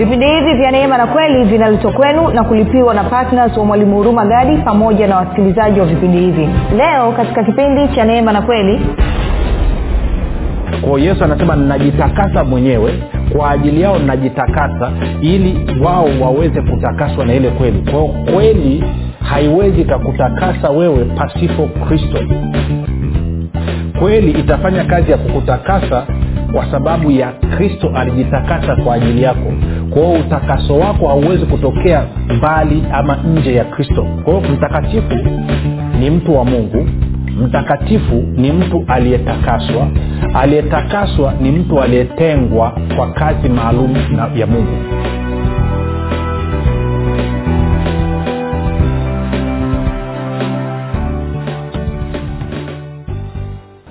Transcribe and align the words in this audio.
vipindi 0.00 0.26
hivi 0.26 0.54
vya 0.54 0.70
neema 0.70 0.98
na 0.98 1.06
kweli 1.06 1.44
vinaletwa 1.44 1.92
kwenu 1.92 2.28
na 2.30 2.44
kulipiwa 2.44 2.94
na 2.94 3.04
ptns 3.04 3.56
wa 3.56 3.64
mwalimu 3.64 3.96
huruma 3.96 4.26
gadi 4.26 4.56
pamoja 4.56 5.06
na 5.06 5.16
wasikilizaji 5.16 5.80
wa 5.80 5.86
vipindi 5.86 6.18
hivi. 6.18 6.48
Leo 6.76 7.12
katika 7.12 7.44
kipindi 7.44 7.88
cha 7.94 8.04
neema 8.04 8.32
na 8.32 8.42
kweli 8.42 8.80
kwao 10.80 10.98
yesu 10.98 11.24
anasema 11.24 11.56
ninajitakasa 11.56 12.44
mwenyewe 12.44 12.92
kwa 13.36 13.50
ajili 13.50 13.80
yao 13.80 13.98
najitakasa 13.98 14.92
ili 15.20 15.66
wao 15.84 16.08
waweze 16.20 16.62
kutakaswa 16.62 17.24
na 17.26 17.34
ile 17.34 17.50
kweli. 17.50 17.90
Kwao 17.90 18.08
kweli 18.08 18.84
haiwezi 19.22 19.80
ikakutakasa 19.80 20.70
wewe 20.70 21.04
pasipo 21.04 21.66
kristo. 21.88 22.18
Kweli 23.98 24.30
itafanya 24.30 24.84
kazi 24.84 25.10
ya 25.10 25.16
kukutakasa 25.18 26.06
kwa 26.52 26.70
sababu 26.70 27.10
ya 27.10 27.32
kristo 27.56 27.90
alijitakasa 27.94 28.76
kwa 28.76 28.94
ajili 28.94 29.22
yako. 29.22 29.52
Kwa 29.90 30.12
utakaso 30.12 30.78
wako 30.78 31.08
hauwezi 31.08 31.46
kutokea 31.46 32.04
mbali 32.36 32.82
ama 32.92 33.16
nje 33.16 33.54
ya 33.54 33.64
kristo. 33.64 34.06
Kwa 34.24 34.40
mtakatifu 34.40 35.14
ni 36.00 36.10
mtu 36.10 36.36
wa 36.36 36.44
mungu 36.44 36.86
mtakatifu 37.40 38.14
ni 38.36 38.52
mtu 38.52 38.84
aliyetakaswa 38.88 39.88
aliyetakaswa 40.34 41.34
ni 41.40 41.50
mtu 41.50 41.80
aliyetengwa 41.82 42.72
kwa 42.96 43.10
kazi 43.12 43.48
maalum 43.48 43.94
ya 44.36 44.46
mungu 44.46 44.76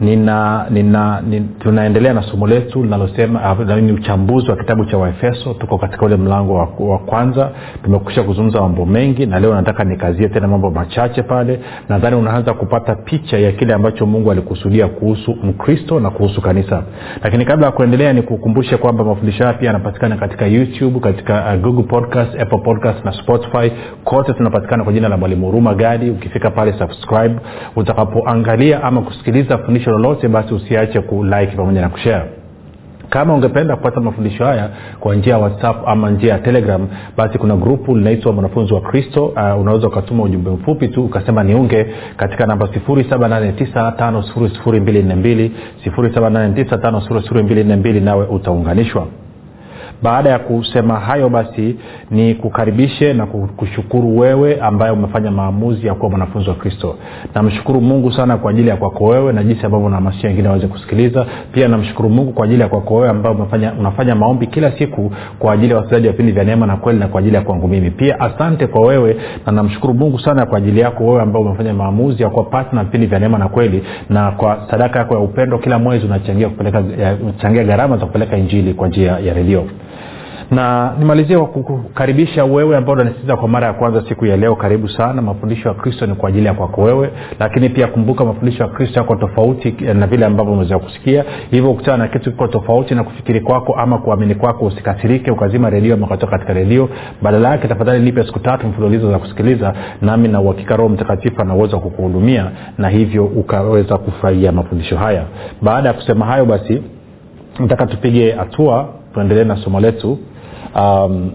nina, 0.00 0.66
nina, 0.70 1.20
nina 1.20 1.46
tunaendelea 1.58 2.12
na 2.12 2.22
somo 2.22 2.46
letu 2.46 2.82
linalosema 2.82 3.54
ni 3.80 3.92
uchambuzi 3.92 4.50
wa 4.50 4.56
kitabu 4.56 4.84
cha 4.84 4.98
waefeso. 4.98 5.54
Tuko 5.54 5.78
katika 5.78 6.06
ule 6.06 6.16
mlango 6.16 6.54
wa, 6.54 6.68
wa 6.78 6.98
kwanza. 6.98 7.50
Tumekusha 7.84 8.22
kuzungumza 8.22 8.60
mambo 8.60 8.86
mengi 8.86 9.26
na 9.26 9.40
leo 9.40 9.54
nataka 9.54 9.84
nikazie 9.84 10.28
tena 10.28 10.48
mambo 10.48 10.70
machache 10.70 11.22
pale. 11.22 11.60
Nadhani 11.88 12.16
unaanza 12.16 12.54
kupata 12.54 12.94
picha 12.94 13.38
ya 13.38 13.52
kile 13.52 13.74
ambacho 13.74 14.06
mungu 14.06 14.30
alikusudia 14.30 14.88
kuhusu 14.88 15.36
mkristo 15.42 16.00
na 16.00 16.10
kuhusu 16.10 16.42
kanisa. 16.42 16.82
Lakini 17.22 17.44
kabla 17.44 17.66
ya 17.66 17.72
kuendelea 17.72 18.12
nikukumbushe 18.12 18.76
kwamba 18.76 19.04
mafundisho 19.04 19.44
haya 19.44 19.56
pia 19.58 19.66
yanapatikana 19.66 20.16
katika 20.16 20.46
youtube 20.46 21.00
katika 21.00 21.54
uh, 21.54 21.60
google 21.62 21.82
podcast 21.82 22.40
apple 22.40 22.58
podcast 22.58 23.04
na 23.04 23.12
spotify. 23.12 23.72
Kote 24.04 24.32
tunapatikana 24.32 24.84
kwa 24.84 24.92
jina 24.92 25.08
la 25.08 25.16
mwalimu 25.16 25.46
huruma 25.46 25.74
gadi. 25.74 26.10
Ukifika 26.10 26.50
pale 26.50 26.72
subscribe. 26.78 27.34
Utakapoangalia 27.76 28.82
ama 28.82 29.02
kusikiliza 29.02 29.58
fundisho 29.58 29.89
lolote 29.90 30.28
basi 30.28 30.54
usiache 30.54 31.00
kulike 31.00 31.56
pamoja 31.56 31.80
na 31.80 31.88
kushare 31.88 32.24
kama 33.10 33.34
ungependa 33.34 33.76
kupata 33.76 34.00
mafundisho 34.00 34.44
haya 34.44 34.68
kwa 35.00 35.14
njia 35.14 35.32
ya 35.32 35.38
whatsapp 35.38 35.88
ama 35.88 36.10
njia 36.10 36.32
ya 36.32 36.38
telegram 36.38 36.88
basi 37.16 37.38
kuna 37.38 37.56
grupu 37.56 37.96
linaitwa 37.96 38.32
mwanafunzi 38.32 38.74
wa 38.74 38.80
kristo 38.80 39.26
uh, 39.26 39.60
unaweza 39.60 39.86
ukatuma 39.88 40.22
ujumbe 40.22 40.50
mfupi 40.50 40.88
tu 40.88 41.04
ukasema 41.04 41.42
niunge 41.44 41.86
katika 42.16 42.46
namba 42.46 42.66
7895242 42.66 45.50
7895242 45.86 48.00
nawe 48.04 48.26
utaunganishwa 48.26 49.06
baada 50.02 50.30
ya 50.30 50.38
kusema 50.38 51.00
hayo 51.00 51.28
basi 51.28 51.76
ni 52.10 52.34
kukaribishe 52.34 53.12
na 53.12 53.26
kushukuru 53.26 54.18
wewe 54.18 54.60
ambaye 54.60 54.92
umefanya 54.92 55.30
maamuzi 55.30 55.86
ya 55.86 55.94
kuwa 55.94 56.10
mwanafunzi 56.10 56.48
wa 56.48 56.54
kristo. 56.54 56.96
Namshukuru 57.34 57.80
mungu 57.80 58.12
sana 58.12 58.36
kwa 58.36 58.50
ajili 58.50 58.68
ya 58.68 58.76
kwako 58.76 59.04
wewe 59.04 59.32
na 59.32 59.42
jinsi 59.44 59.66
ambavyo 59.66 59.86
unahamasisha 59.86 60.28
wengine 60.28 60.48
waweze 60.48 60.66
kusikiliza. 60.66 61.26
Pia 61.52 61.68
namshukuru 61.68 62.10
mungu 62.10 62.32
kwa 62.32 62.44
ajili 62.44 62.60
ya 62.60 62.68
kwako 62.68 62.94
wewe 62.94 63.08
ambaye 63.08 63.36
unafanya 63.78 64.14
maombi 64.14 64.46
kila 64.46 64.78
siku 64.78 65.12
kwa 65.38 65.52
ajili 65.52 65.70
ya 65.70 65.76
wasikilizaji 65.76 66.06
wa 66.06 66.12
vipindi 66.12 66.32
vya 66.32 66.44
neema 66.44 66.66
na 66.66 66.76
kweli 66.76 66.98
na 66.98 67.08
kwa 67.08 67.20
ajili 67.20 67.34
ya 67.36 67.42
kwangu 67.42 67.68
mimi. 67.68 67.90
Pia 67.90 68.20
asante 68.20 68.66
kwa 68.66 68.80
wewe 68.86 69.16
na 69.46 69.52
namshukuru 69.52 69.94
mungu 69.94 70.18
sana 70.18 70.46
kwa 70.46 70.58
ajili 70.58 70.80
yako 70.80 71.04
wewe 71.06 71.22
ambao 71.22 71.42
umefanya 71.42 71.74
maamuzi 71.74 72.22
ya 72.22 72.30
kuwa 72.30 72.44
patna 72.44 72.84
vipindi 72.84 73.06
vya 73.06 73.18
neema 73.18 73.38
na 73.38 73.48
kweli 73.48 73.82
na 74.10 74.30
kwa 74.30 74.66
sadaka 74.70 74.98
yako 74.98 75.14
ya 75.14 75.20
upendo 75.20 75.58
kila 75.58 75.78
mwezi 75.78 76.06
unachangia 76.06 77.64
gharama 77.64 77.96
za 77.96 78.06
kupeleka 78.06 78.36
injili 78.36 78.74
kwa 78.74 78.88
njia 78.88 79.18
ya 79.18 79.34
redio 79.34 79.64
na 80.50 80.94
nimalizie 80.98 81.38
kwa 81.38 81.46
kukaribisha 81.46 82.44
wewe 82.44 82.76
ambao 82.76 82.94
unanisikiza 82.94 83.36
kwa 83.36 83.48
mara 83.48 83.66
ya 83.66 83.72
kwanza 83.72 84.02
siku 84.08 84.26
ya 84.26 84.36
leo. 84.36 84.56
Karibu 84.56 84.88
sana. 84.88 85.22
Mafundisho 85.22 85.68
ya 85.68 85.74
kristo 85.74 86.06
ni 86.06 86.14
kwa 86.14 86.28
ajili 86.28 86.46
ya 86.46 86.54
kwako 86.54 86.82
wewe. 86.82 87.10
Lakini 87.40 87.68
pia 87.68 87.86
kumbuka 87.86 88.24
mafundisho 88.24 88.62
ya 88.62 88.68
kristo 88.68 89.00
yako 89.00 89.16
tofauti 89.16 89.74
na 89.94 90.06
vile 90.06 90.26
ambavyo 90.26 90.52
umeweza 90.52 90.78
kusikia. 90.78 91.24
Hivyo 91.50 91.70
ukutana 91.70 91.96
na 91.96 92.08
kitu 92.08 92.30
kiko 92.30 92.46
tofauti 92.46 92.94
na 92.94 93.04
kufikiri 93.04 93.40
kwako 93.40 93.74
ama 93.74 93.98
kuamini 93.98 94.34
kwako 94.34 94.64
usikasirike 94.64 95.30
ukazima 95.30 95.70
redio 95.70 95.94
ama 95.94 96.06
katika 96.06 96.52
redio. 96.52 96.88
Badala 97.22 97.48
yake 97.48 97.68
tafadhali 97.68 98.04
nipe 98.04 98.24
siku 98.24 98.38
tatu 98.38 98.66
mfululizo 98.66 99.10
za 99.10 99.18
kusikiliza 99.18 99.74
nami 100.02 100.28
na 100.28 100.40
uhakika 100.40 100.76
roho 100.76 100.88
mtakatifu 100.88 101.40
anauweza 101.42 101.78
kukuhudumia 101.78 102.50
na 102.78 102.88
hivyo 102.88 103.24
ukaweza 103.24 103.98
kufurahia 103.98 104.52
mafundisho 104.52 104.96
haya. 104.96 105.24
Baada 105.62 105.88
ya 105.88 105.94
kusema 105.94 106.26
hayo 106.26 106.44
basi 106.44 106.82
nataka 107.58 107.86
tupige 107.86 108.32
hatua 108.32 108.88
tuendelee 109.14 109.44
na 109.44 109.56
somo 109.56 109.80
letu 109.80 110.18
um, 110.76 111.30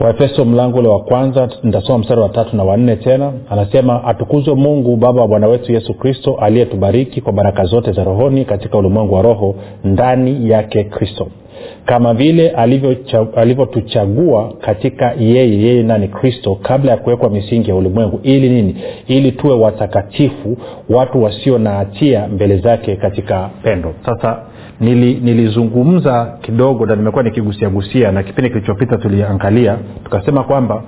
waefeso 0.00 0.44
mlango 0.44 0.78
ule 0.78 0.88
wa 0.88 1.00
kwanza 1.00 1.48
nitasoma 1.62 1.98
mstari 1.98 2.20
wa 2.20 2.28
tatu 2.28 2.56
na 2.56 2.62
wanne 2.64 2.96
tena. 2.96 3.32
Anasema 3.50 4.04
atukuzwe 4.04 4.54
mungu 4.54 4.96
baba 4.96 5.20
wa 5.20 5.28
bwana 5.28 5.46
wetu 5.48 5.72
yesu 5.72 5.94
kristo 5.94 6.34
aliyetubariki 6.40 7.20
kwa 7.20 7.32
baraka 7.32 7.64
zote 7.64 7.92
za 7.92 8.04
rohoni 8.04 8.44
katika 8.44 8.78
ulimwengu 8.78 9.14
wa 9.14 9.22
roho 9.22 9.54
ndani 9.84 10.50
yake 10.50 10.84
kristo. 10.84 11.26
Kama 11.84 12.14
vile 12.14 12.50
alivyotuchagua 13.36 14.52
katika 14.60 15.12
yeye 15.18 15.62
yeye 15.62 15.82
nani 15.82 16.08
kristo 16.08 16.58
kabla 16.62 16.90
ya 16.90 16.96
kuwekwa 16.96 17.30
misingi 17.30 17.70
ya 17.70 17.76
ulimwengu. 17.76 18.20
Ili 18.22 18.48
nini? 18.48 18.76
Ili 19.06 19.32
tuwe 19.32 19.54
watakatifu 19.54 20.56
watu 20.90 21.22
wasio 21.22 21.58
na 21.58 21.70
hatia 21.70 22.28
mbele 22.28 22.56
zake 22.58 22.96
katika 22.96 23.50
pendo. 23.62 23.94
Sasa 24.06 24.42
nili, 24.80 25.14
nilizungumza 25.14 26.38
kidogo 26.42 26.86
na 26.86 26.96
nimekuwa 26.96 27.22
nikigusiagusia 27.22 28.12
na 28.12 28.22
kipindi 28.22 28.50
kilichopita 28.50 28.96
tuliangalia 28.96 29.76
tukasema 30.04 30.42
kwamba 30.44 30.82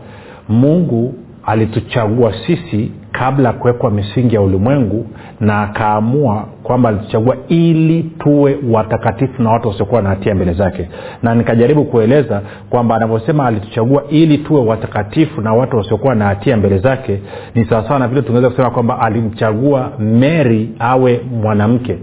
mungu 0.48 1.14
alituchagua 1.46 2.32
sisi 2.46 2.92
kabla 3.12 3.48
ya 3.48 3.54
kuwekwa 3.54 3.90
misingi 3.90 4.34
ya 4.34 4.40
ulimwengu 4.40 5.06
na 5.40 5.62
akaamua 5.62 6.46
kwamba 6.62 6.88
alituchagua 6.88 7.36
ili 7.48 8.02
tuwe 8.02 8.58
watakatifu 8.70 9.42
na 9.42 9.50
watu 9.50 9.68
wasiokuwa 9.68 10.02
na 10.02 10.08
hatia 10.08 10.34
mbele 10.34 10.52
zake. 10.52 10.88
Na 11.22 11.34
nikajaribu 11.34 11.84
kueleza 11.84 12.42
kwamba 12.70 12.96
anavyosema 12.96 13.46
alituchagua 13.46 14.04
ili 14.10 14.38
tuwe 14.38 14.60
watakatifu 14.60 15.40
na 15.40 15.54
watu 15.54 15.76
wasiokuwa 15.76 16.14
na 16.14 16.24
hatia 16.24 16.56
mbele 16.56 16.78
zake 16.78 17.20
ni 17.54 17.64
sawasawa 17.64 17.98
na 17.98 18.08
vile 18.08 18.22
tungeweza 18.22 18.50
kusema 18.50 18.70
kwamba 18.70 19.00
alimchagua 19.00 19.92
meri 19.98 20.70
awe 20.78 21.20
mwanamke 21.42 21.98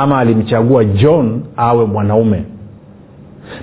ama 0.00 0.18
alimchagua 0.18 0.84
john 0.84 1.42
awe 1.56 1.84
mwanaume. 1.86 2.44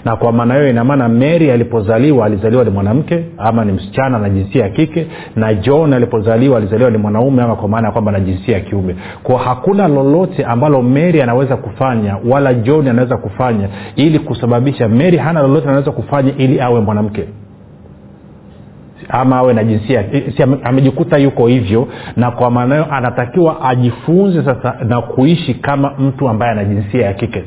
Na 0.06 0.16
kwa 0.16 0.32
maana 0.32 0.54
hiyo 0.54 0.70
inamaana 0.70 1.10
mary 1.10 1.52
alipozaliwa 1.52 2.26
alizaliwa 2.26 2.64
ni 2.64 2.70
mwanamke 2.70 3.26
ama 3.38 3.66
ni 3.66 3.72
msichana 3.72 4.20
na 4.20 4.30
jinsia 4.30 4.64
ya 4.64 4.70
kike 4.70 5.08
na 5.36 5.54
john 5.54 5.94
alipozaliwa 5.94 6.58
alizaliwa 6.58 6.90
ni 6.92 6.98
mwanaume 6.98 7.44
ama 7.44 7.56
kwa 7.56 7.68
maana 7.70 7.88
ya 7.88 7.92
kwamba 7.92 8.12
na 8.12 8.20
jinsia 8.20 8.54
ya 8.54 8.60
kiume. 8.60 8.96
Kwa 9.24 9.40
hakuna 9.40 9.88
lolote 9.88 10.46
ambalo 10.46 10.82
mary 10.82 11.22
anaweza 11.22 11.58
kufanya 11.58 12.18
wala 12.30 12.54
john 12.54 12.88
anaweza 12.88 13.18
kufanya 13.18 13.68
ili 13.96 14.20
kusababisha 14.20 14.88
mary 14.90 15.18
hana 15.18 15.42
lolote 15.42 15.68
anaweza 15.68 15.92
kufanya 15.92 16.32
ili 16.38 16.62
awe 16.62 16.80
mwanamke 16.82 17.24
ama 19.10 19.36
awe 19.38 19.54
na 19.54 19.64
jinsia 19.64 20.04
si 20.38 20.44
amejikuta 20.64 21.18
yuko 21.18 21.48
hivyo 21.48 21.88
na 22.16 22.32
kwa 22.32 22.52
maana 22.52 22.92
anatakiwa 22.92 23.62
ajifunze 23.70 24.44
sasa 24.44 24.76
na 24.88 25.02
kuishi 25.02 25.54
kama 25.54 25.92
mtu 26.00 26.30
ambaye 26.30 26.52
ana 26.52 26.64
jinsia 26.66 27.06
ya 27.06 27.14
kike. 27.14 27.44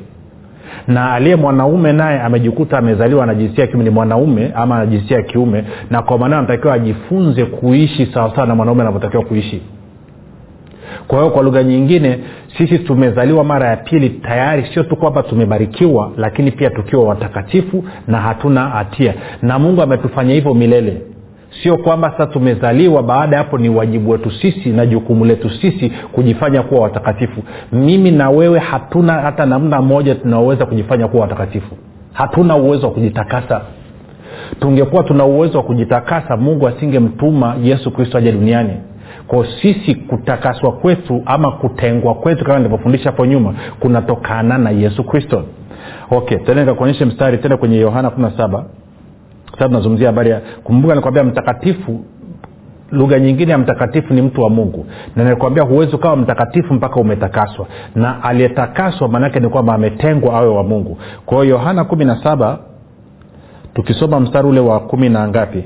Na 0.89 1.13
aliye 1.13 1.37
mwanaume 1.37 1.93
naye 1.93 2.21
amejikuta 2.21 2.79
amezaliwa 2.79 3.27
na 3.27 3.35
jinsia 3.35 3.65
ya 3.65 3.67
kiume 3.71 3.85
ni 3.85 3.91
mwanaume 3.91 4.51
ama 4.55 4.79
na 4.79 4.87
jinsia 4.87 5.17
ya 5.17 5.23
kiume 5.23 5.65
na 5.91 6.03
kwa 6.03 6.19
maana 6.19 6.39
anatakiwa 6.39 6.75
ajifunze 6.75 7.45
kuishi 7.45 8.07
sawasawa 8.07 8.47
na 8.47 8.55
mwanaume 8.55 8.83
anavyotakiwa 8.83 9.25
kuishi. 9.25 9.63
Kwa 11.09 11.19
hiyo 11.19 11.31
kwa 11.31 11.43
lugha 11.43 11.63
nyingine 11.63 12.19
sisi 12.59 12.79
tumezaliwa 12.79 13.45
mara 13.45 13.69
ya 13.69 13.77
pili 13.77 14.11
tayari 14.11 14.67
sio 14.75 14.83
tu 14.83 14.97
kwamba 14.97 15.23
tumebarikiwa 15.23 16.11
lakini 16.17 16.51
pia 16.51 16.71
tukiwa 16.71 17.05
watakatifu 17.05 17.85
na 18.09 18.21
hatuna 18.21 18.69
hatia. 18.69 19.15
Na 19.43 19.59
mungu 19.59 19.83
ametufanya 19.83 20.35
hivyo 20.35 20.55
milele 20.55 21.03
sio 21.63 21.77
kwamba 21.77 22.11
sasa 22.11 22.27
tumezaliwa 22.27 23.03
baada 23.03 23.37
ya 23.37 23.43
hapo 23.43 23.59
ni 23.59 23.69
wajibu 23.69 24.11
wetu 24.11 24.31
sisi 24.31 24.69
na 24.71 24.87
jukumu 24.87 25.25
letu 25.25 25.51
sisi 25.51 25.91
kujifanya 26.13 26.63
kuwa 26.63 26.81
watakatifu. 26.81 27.43
Mimi 27.73 28.11
na 28.11 28.31
wewe 28.31 28.59
hatuna 28.59 29.13
hata 29.13 29.47
namna 29.47 29.83
moja 29.83 30.15
tunaoweza 30.15 30.67
kujifanya 30.67 31.09
kuwa 31.09 31.23
watakatifu. 31.23 31.77
Hatuna 32.13 32.57
uwezo 32.57 32.87
wa 32.87 32.93
kujitakasa. 32.93 33.61
Tungekuwa 34.61 35.03
tuna 35.03 35.25
uwezo 35.25 35.59
wa 35.59 35.65
kujitakasa 35.65 36.37
mungu 36.37 36.69
asingemtuma 36.69 37.57
yesu 37.63 37.91
kristo 37.91 38.19
aje 38.19 38.33
duniani. 38.33 38.73
Kwa 39.27 39.47
sisi 39.63 39.95
kutakaswa 39.95 40.73
kwetu 40.73 41.23
ama 41.27 41.51
kutengwa 41.53 42.15
kwetu 42.15 42.45
kama 42.45 42.59
nilivyofundisha 42.59 43.05
hapo 43.11 43.27
nyuma 43.27 43.55
kunatokana 43.81 44.59
na 44.59 44.71
yesu 44.71 45.05
kristo. 45.05 45.45
Okay 46.11 46.39
tena 46.39 46.61
nikakuonyeshe 46.61 47.05
mstari 47.05 47.39
tena 47.39 47.57
kwenye 47.57 47.77
yohana 47.79 48.09
17 48.09 48.65
sasa 49.55 49.67
tunazungumzia 49.69 50.07
habari 50.09 50.31
ya 50.31 50.41
kumbuka 50.65 50.95
nikwambia 50.95 51.25
mtakatifu 51.25 52.05
lugha 52.91 53.19
nyingine 53.21 53.53
ya 53.53 53.59
mtakatifu 53.59 54.15
ni 54.15 54.23
mtu 54.23 54.41
wa 54.43 54.51
mungu. 54.51 54.87
Na 55.17 55.25
nilikwambia 55.25 55.63
huwezi 55.65 55.97
ukawa 55.97 56.17
mtakatifu 56.17 56.75
mpaka 56.75 56.97
umetakaswa. 57.01 57.67
Na 57.95 58.23
aliyetakaswa 58.23 59.09
maanaake 59.09 59.41
ni 59.41 59.49
kwamba 59.49 59.75
ametengwa 59.75 60.35
awe 60.35 60.49
wa 60.49 60.63
mungu. 60.65 60.99
Kwa 61.27 61.43
hiyo 61.43 61.57
yohana 61.57 61.85
kumi 61.85 62.05
na 62.05 62.23
saba 62.23 62.59
tukisoma 63.75 64.21
mstari 64.21 64.49
ule 64.49 64.61
wa 64.61 64.81
kumi 64.81 65.09
na 65.09 65.29
ngapi? 65.29 65.65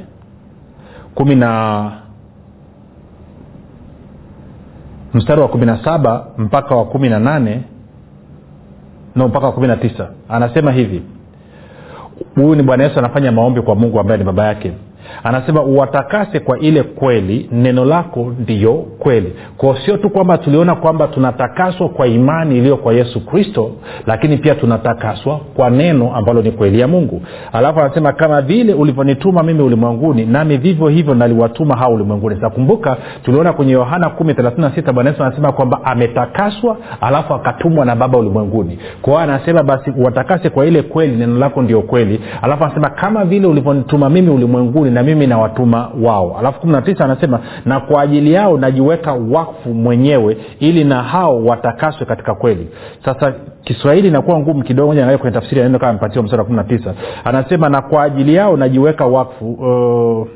Kumi 1.15 1.35
na 1.35 1.93
mstari 5.15 5.41
wa 5.41 5.49
kumi 5.49 5.67
na 5.67 5.85
saba 5.85 6.27
mpaka 6.39 6.75
wa 6.77 6.85
kumi 6.85 7.09
na 7.09 7.19
nane 7.19 7.63
no 9.17 9.29
mpaka 9.29 9.47
wa 9.47 9.53
kumi 9.53 9.67
na 9.67 9.77
tisa. 9.77 10.09
Anasema 10.29 10.73
hivi 10.73 11.03
huyu 12.35 12.55
ni 12.55 12.63
bwana 12.63 12.85
yesu 12.85 12.99
anafanya 12.99 13.33
maombi 13.33 13.63
kwa 13.63 13.75
mungu 13.75 14.01
ambaye 14.01 14.19
ni 14.19 14.25
baba 14.25 14.45
yake 14.47 14.73
anasema 15.25 15.63
uwatakase 15.63 16.41
kwa 16.41 16.59
ile 16.59 16.83
kweli 16.83 17.49
neno 17.53 17.85
lako 17.85 18.33
ndiyo 18.39 18.75
kweli. 18.75 19.33
Kwao 19.57 19.77
sio 19.87 19.97
tu 19.97 20.11
kwamba 20.11 20.39
tuliona 20.39 20.75
kwamba 20.75 21.09
tunatakaswa 21.09 21.89
kwa 21.89 22.07
imani 22.07 22.59
iliyo 22.59 22.77
kwa 22.77 22.95
yesu 22.95 23.27
kristo 23.27 23.71
lakini 24.07 24.37
pia 24.37 24.55
tunatakaswa 24.55 25.41
kwa 25.55 25.71
neno 25.71 26.17
ambalo 26.17 26.43
ni 26.43 26.51
kweli 26.51 26.81
ya 26.81 26.89
mungu. 26.89 27.23
Alafu 27.53 27.81
anasema 27.81 28.13
kama 28.13 28.43
vile 28.43 28.75
ulivyonituma 28.75 29.43
mimi 29.43 29.63
ulimwenguni 29.63 30.27
nami 30.27 30.57
vivyo 30.57 30.89
hivyo 30.89 31.15
naliwatuma 31.15 31.77
hao 31.77 31.95
ulimwenguni. 31.95 32.41
Sakumbuka 32.41 32.79
kumbuka 32.95 32.97
tuliona 33.23 33.53
kwenye 33.53 33.73
yohana 33.73 34.09
136 34.09 34.93
bwana 34.93 35.15
anasema 35.19 35.53
kwamba 35.53 35.85
ametakaswa 35.85 36.77
alafu 37.01 37.35
akatumwa 37.35 37.85
na 37.85 37.97
baba 37.97 38.19
ulimwenguni. 38.19 38.79
Kwao 39.03 39.19
anasema 39.19 39.63
basi 39.63 39.93
watakase 40.05 40.51
kwa 40.51 40.67
ile 40.67 40.83
kweli 40.83 41.17
neno 41.17 41.39
lako 41.39 41.63
ndio 41.63 41.83
kweli. 41.83 42.21
Alafu 42.43 42.65
anasema 42.65 42.91
kama 42.91 43.25
vile 43.25 43.47
ulivyonituma 43.47 44.11
mimi 44.11 44.31
ulimwenguni 44.31 44.91
na 44.99 45.05
mimi 45.05 45.27
nawatuma 45.27 45.91
wao. 46.03 46.37
Alafu 46.39 46.61
kumi 46.61 46.73
na 46.73 46.83
tisa 46.83 47.05
anasema 47.05 47.41
na 47.65 47.81
kwa 47.81 48.03
ajili 48.03 48.33
yao 48.33 48.59
najiweka 48.59 49.13
wakfu 49.13 49.75
mwenyewe 49.75 50.37
ili 50.61 50.85
na 50.85 51.03
hao 51.03 51.45
watakaswe 51.45 52.07
katika 52.07 52.35
kweli. 52.35 52.69
Sasa 53.05 53.33
kiswahili 53.65 54.09
inakuwa 54.09 54.39
ngumu 54.39 54.63
kidogo 54.63 54.95
naangalia 54.95 55.19
kwenye 55.19 55.35
tafsiri 55.41 55.61
ya 55.61 55.67
neno 55.67 55.79
kama 55.79 55.91
amepatiwa 55.91 56.25
msara 56.25 56.39
wa 56.43 56.45
kumi 56.45 56.57
na 56.57 56.65
tisa. 56.65 56.95
Anasema 57.25 57.69
na 57.69 57.83
kwa 57.83 58.03
ajili 58.03 58.35
yao 58.35 58.57
najiweka 58.57 59.07
wakfu 59.07 59.53
uh, 59.53 60.29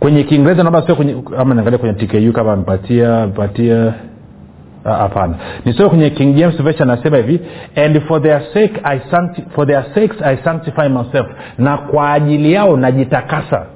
kwenye 0.00 0.24
kiingereza 0.24 0.62
naomba 0.62 0.86
sio 0.86 0.96
kwenye 0.96 1.16
ama 1.38 1.54
niangalia 1.54 1.78
kwenye 1.78 1.94
tku 2.06 2.32
kama 2.32 2.52
amepatia 2.52 3.22
amepatia 3.22 3.94
hapana 4.84 5.34
nisome 5.64 5.88
kwenye 5.88 6.10
king 6.10 6.34
james 6.36 6.62
version 6.62 6.90
anasema 6.90 7.16
hivi 7.16 7.40
and 7.86 8.00
for 8.00 8.22
their 8.22 8.42
sake 8.54 8.80
I 8.84 9.00
sancti, 9.10 9.42
for 9.54 9.66
their 9.66 9.84
sakes 9.94 10.22
i 10.22 10.36
sanctify 10.44 10.88
myself. 10.88 11.26
Na 11.58 11.76
kwa 11.78 12.12
ajili 12.12 12.52
yao 12.52 12.76
najitakasa. 12.76 13.66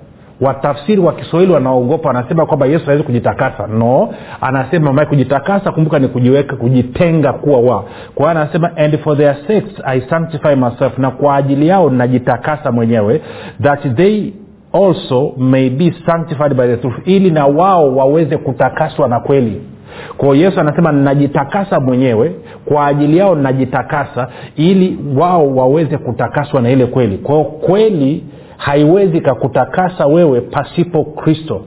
Watafsiri 0.40 1.00
wa 1.00 1.12
kiswahili 1.12 1.52
wanaogopa 1.52 2.08
wanasema 2.08 2.46
kwamba 2.46 2.66
yesu 2.66 2.84
hawezi 2.84 3.02
kujitakasa. 3.04 3.66
No 3.66 4.14
anasema 4.40 4.92
mae 4.92 5.06
kujitakasa 5.06 5.72
kumbuka 5.72 5.98
ni 5.98 6.08
kujiweka 6.08 6.56
kujitenga 6.56 7.32
kuwa 7.32 7.60
wa. 7.60 7.84
Kwa 8.14 8.30
anasema 8.30 8.76
and 8.76 8.98
for 8.98 9.16
their 9.16 9.36
sakes 9.46 9.82
i 9.84 10.00
sanctify 10.00 10.54
myself. 10.56 10.98
Na 10.98 11.10
kwa 11.10 11.36
ajili 11.36 11.68
yao 11.68 11.90
najitakasa 11.90 12.72
mwenyewe 12.72 13.20
that 13.62 13.96
they 13.96 14.30
also 14.72 15.32
may 15.36 15.70
be 15.70 15.94
sanctified 16.06 16.54
by 16.54 16.66
the 16.66 16.76
truth 16.76 16.96
ili 17.08 17.30
na 17.30 17.46
wao 17.46 17.96
waweze 17.96 18.36
kutakaswa 18.36 19.08
na 19.08 19.20
kweli 19.20 19.62
kwao 20.16 20.34
yesu 20.34 20.60
anasema 20.60 20.92
ninajitakasa 20.92 21.80
mwenyewe 21.80 22.32
kwa 22.64 22.86
ajili 22.86 23.16
yao 23.18 23.34
ninajitakasa 23.34 24.28
ili 24.56 24.98
wao 25.16 25.56
waweze 25.56 25.98
kutakaswa 25.98 26.62
na 26.62 26.70
ile 26.70 26.86
kweli. 26.86 27.18
Kwao 27.18 27.44
kweli 27.44 28.24
haiwezi 28.56 29.20
kakutakasa 29.20 30.06
wewe 30.06 30.40
pasipo 30.40 31.04
kristo. 31.04 31.60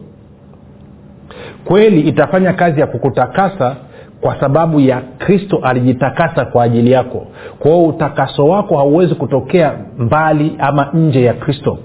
Kweli 1.66 2.02
itafanya 2.02 2.54
kazi 2.54 2.80
ya 2.80 2.88
kukutakasa 2.88 3.76
kwa 4.22 4.40
sababu 4.40 4.80
ya 4.80 5.02
kristo 5.18 5.60
alijitakasa 5.64 6.46
kwa 6.46 6.64
ajili 6.64 6.92
yako. 6.92 7.28
Kwa 7.60 7.72
hiyo 7.72 7.86
utakaso 7.86 8.48
wako 8.48 8.78
hauwezi 8.78 9.16
kutokea 9.16 9.74
mbali 9.98 10.56
ama 10.60 10.90
nje 10.94 11.24
ya 11.24 11.34
kristo. 11.34 11.78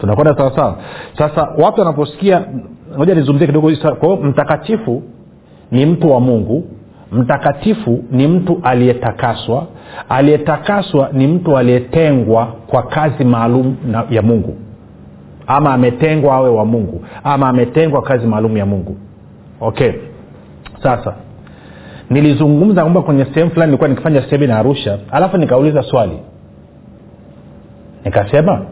Tunakwenda 0.00 0.36
sawasawa? 0.36 0.76
Sasa 1.18 1.48
watu 1.58 1.80
wanaposikia 1.80 2.44
moja 2.96 3.14
nizungumzie 3.14 3.46
kidogo. 3.46 3.72
Kwao 4.00 4.16
mtakatifu 4.16 5.02
ni 5.70 5.86
mtu 5.86 6.10
wa 6.10 6.20
mungu. 6.20 6.64
Mtakatifu 7.12 8.04
ni 8.10 8.26
mtu 8.28 8.60
aliyetakaswa. 8.62 9.66
Aliyetakaswa 10.08 11.08
ni 11.12 11.26
mtu 11.26 11.58
aliyetengwa 11.58 12.46
kwa 12.66 12.82
kazi 12.82 13.24
maalum 13.24 13.76
ya 14.10 14.22
mungu. 14.22 14.56
Ama 15.46 15.74
ametengwa 15.74 16.34
awe 16.34 16.50
wa 16.50 16.64
mungu. 16.64 17.04
Ama 17.24 17.48
ametengwa 17.48 18.02
kazi 18.02 18.26
maalum 18.26 18.56
ya 18.56 18.66
mungu. 18.66 18.96
Okay. 19.60 19.92
Sasa 20.82 21.14
nilizungumza 22.10 22.82
kwamba 22.82 23.02
kwenye 23.02 23.24
sehemu 23.24 23.50
fulani 23.50 23.70
nilikuwa 23.70 23.88
nikifanya 23.88 24.30
semina 24.30 24.58
arusha 24.58 24.98
alafu 25.10 25.36
nikauliza 25.36 25.82
swali. 25.82 26.18
Nikasema 28.04 28.62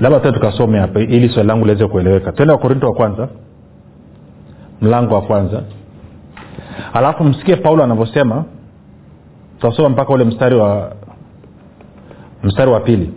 labda 0.00 0.20
tena 0.20 0.32
tukasome 0.32 0.78
hapa 0.78 1.00
ili 1.00 1.28
swali 1.28 1.48
langu 1.48 1.64
liweze 1.64 1.86
kueleweka. 1.86 2.32
Twende 2.32 2.52
wakorinto 2.52 2.86
wa 2.86 2.92
kwanza 2.92 3.28
mlango 4.82 5.14
wa 5.14 5.22
kwanza. 5.22 5.62
Alafu 6.92 7.24
msikie 7.24 7.56
paulo 7.56 7.84
anavyosema. 7.84 8.44
Tutasoma 9.60 9.88
mpaka 9.88 10.12
ule 10.12 10.24
mstari 10.24 10.56
wa 10.56 10.92
mstari 12.42 12.70
wa 12.70 12.80
pili. 12.80 13.10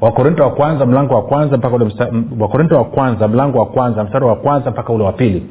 Wakorinto 0.00 0.42
wa 0.42 0.50
kwanza 0.50 0.86
mlango 0.86 1.14
wa 1.14 1.22
kwanza 1.22 1.56
mpaka 1.56 1.76
ule 1.76 1.92
wakorinto 2.38 2.76
wa 2.76 2.84
kwanza 2.84 3.28
mlango 3.28 3.58
wa 3.58 3.66
kwanza 3.66 4.04
mstari 4.04 4.24
wa 4.24 4.36
kwanza 4.36 4.70
mpaka 4.70 4.92
ule 4.92 5.04
wa 5.04 5.12
pili. 5.12 5.46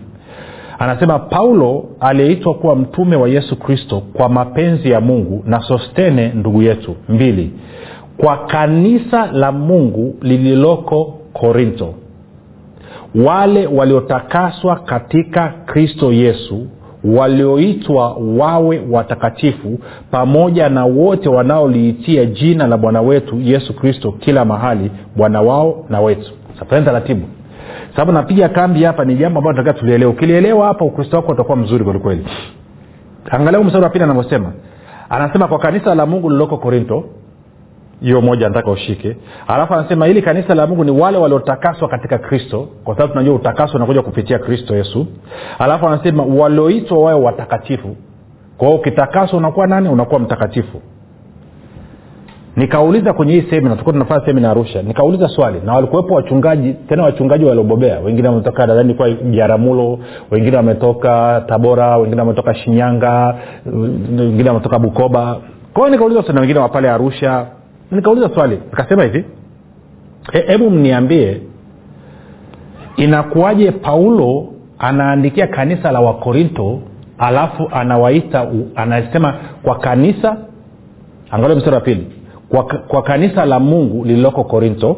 Anasema 0.79 1.19
paulo 1.19 1.86
aliyeitwa 2.00 2.53
kuwa 2.53 2.75
mtume 2.75 3.15
wa 3.15 3.29
yesu 3.29 3.55
kristo 3.59 4.01
kwa 4.13 4.29
mapenzi 4.29 4.91
ya 4.91 5.01
mungu 5.01 5.43
na 5.45 5.59
sostene 5.59 6.27
ndugu 6.36 6.62
yetu 6.62 6.95
mbili 7.09 7.51
kwa 8.17 8.38
kanisa 8.38 9.31
la 9.31 9.51
mungu 9.51 10.15
lililoko 10.21 11.05
korinto 11.33 11.93
wale 13.15 13.67
waliotakaswa 13.67 14.75
katika 14.75 15.53
kristo 15.65 16.11
yesu 16.13 16.67
walioitwa 17.03 18.13
wawe 18.37 18.81
watakatifu 18.91 19.79
pamoja 20.11 20.69
na 20.69 20.85
wote 20.85 21.29
wanaoliitia 21.29 22.25
jina 22.25 22.67
la 22.67 22.77
bwana 22.77 23.01
wetu 23.01 23.39
yesu 23.41 23.73
kristo 23.73 24.11
kila 24.11 24.45
mahali 24.45 24.91
bwana 25.15 25.41
wao 25.41 25.85
na 25.89 26.01
wetu. 26.01 26.31
Safani 26.59 26.85
taratibu. 26.85 27.27
Sababu 27.95 28.11
napiga 28.11 28.49
kambi 28.49 28.83
hapa 28.83 29.05
ni 29.05 29.15
jambo 29.15 29.39
ambalo 29.39 29.57
tunataka 29.57 29.79
tulielewa 29.79 30.11
ukilielewa 30.11 30.67
hapa 30.67 30.85
ukristo 30.85 31.15
wako 31.17 31.31
utakuwa 31.31 31.57
mzuri 31.57 31.83
kwelikweli 31.83 32.25
angalia 33.31 33.59
mstari 33.63 33.83
wa 33.83 33.89
pili 33.89 34.03
anavyosema. 34.03 34.51
Anasema 35.09 35.47
kwa 35.47 35.59
kanisa 35.59 35.95
la 35.95 36.05
mungu 36.05 36.29
lililoko 36.29 36.57
korinto 36.57 37.03
hiyo 38.01 38.22
moja 38.22 38.48
nataka 38.50 38.72
ushike. 38.72 39.18
Alafu 39.48 39.74
anasema 39.74 40.06
hili 40.06 40.22
kanisa 40.22 40.56
la 40.56 40.68
mungu 40.68 40.84
ni 40.84 40.91
wale 40.91 41.18
waliotakaswa 41.18 41.88
katika 41.89 42.18
kristo 42.18 42.68
kwa 42.84 42.96
sababu 42.96 43.13
tunajua 43.13 43.36
utakaso 43.36 43.77
unakuja 43.77 44.01
kupitia 44.01 44.39
kristo 44.39 44.75
yesu. 44.75 45.08
Alafu 45.60 45.88
anasema 45.88 46.24
walioitwa 46.24 46.98
wawe 46.98 47.22
watakatifu. 47.24 47.96
Kwao 48.58 48.75
ukitakaswa 48.75 49.39
unakuwa 49.39 49.68
nani? 49.68 49.89
Unakuwa 49.89 50.20
mtakatifu. 50.20 50.82
Nikauliza 52.56 53.13
kwenye 53.13 53.34
hii 53.34 53.50
semina 53.50 53.70
tulikuwa 53.70 53.94
tunafanya 53.94 54.25
semina 54.25 54.51
arusha 54.51 54.82
nikauliza 54.82 55.27
swali 55.27 55.62
na 55.65 55.74
walikuwepo 55.74 56.13
wachungaji 56.13 56.74
tena 56.74 57.03
wachungaji 57.03 57.46
waliobobea. 57.46 58.00
Wengine 58.00 58.27
wametoka 58.27 58.68
nadhani 58.68 58.94
kwa 58.94 59.12
jaramulo 59.12 60.00
wengine 60.32 60.58
wametoka 60.58 61.44
tabora 61.48 61.98
wengine 61.98 62.22
wametoka 62.22 62.53
shinyanga 62.56 63.36
wengine 64.20 64.50
wametoka 64.50 64.79
bukoba. 64.79 65.38
Kwao 65.74 65.89
nikauliza 65.89 66.34
na 66.34 66.41
wengine 66.41 66.60
wa 66.60 66.70
pale 66.70 66.89
arusha 66.89 67.46
nikauliza 67.91 68.29
swali 68.34 68.55
nikasema 68.55 69.03
hivi. 69.03 69.25
Hebu 70.31 70.65
e, 70.65 70.69
mniambie 70.69 71.41
inakuwaje 72.96 73.72
paulo 73.72 74.48
anaandikia 74.79 75.48
kanisa 75.48 75.91
la 75.91 76.00
wakorinto 76.00 76.79
alafu 77.17 77.69
anawaita 77.72 78.48
anasema 78.75 79.34
kwa 79.63 79.75
kanisa 79.79 80.38
angalia 81.31 81.55
mstari 81.55 81.75
wa 81.75 81.81
pili 81.81 82.08
kwa, 82.50 82.63
kwa 82.63 83.01
kanisa 83.03 83.46
la 83.46 83.60
mungu 83.60 84.05
lililoko 84.05 84.43
korinto 84.43 84.98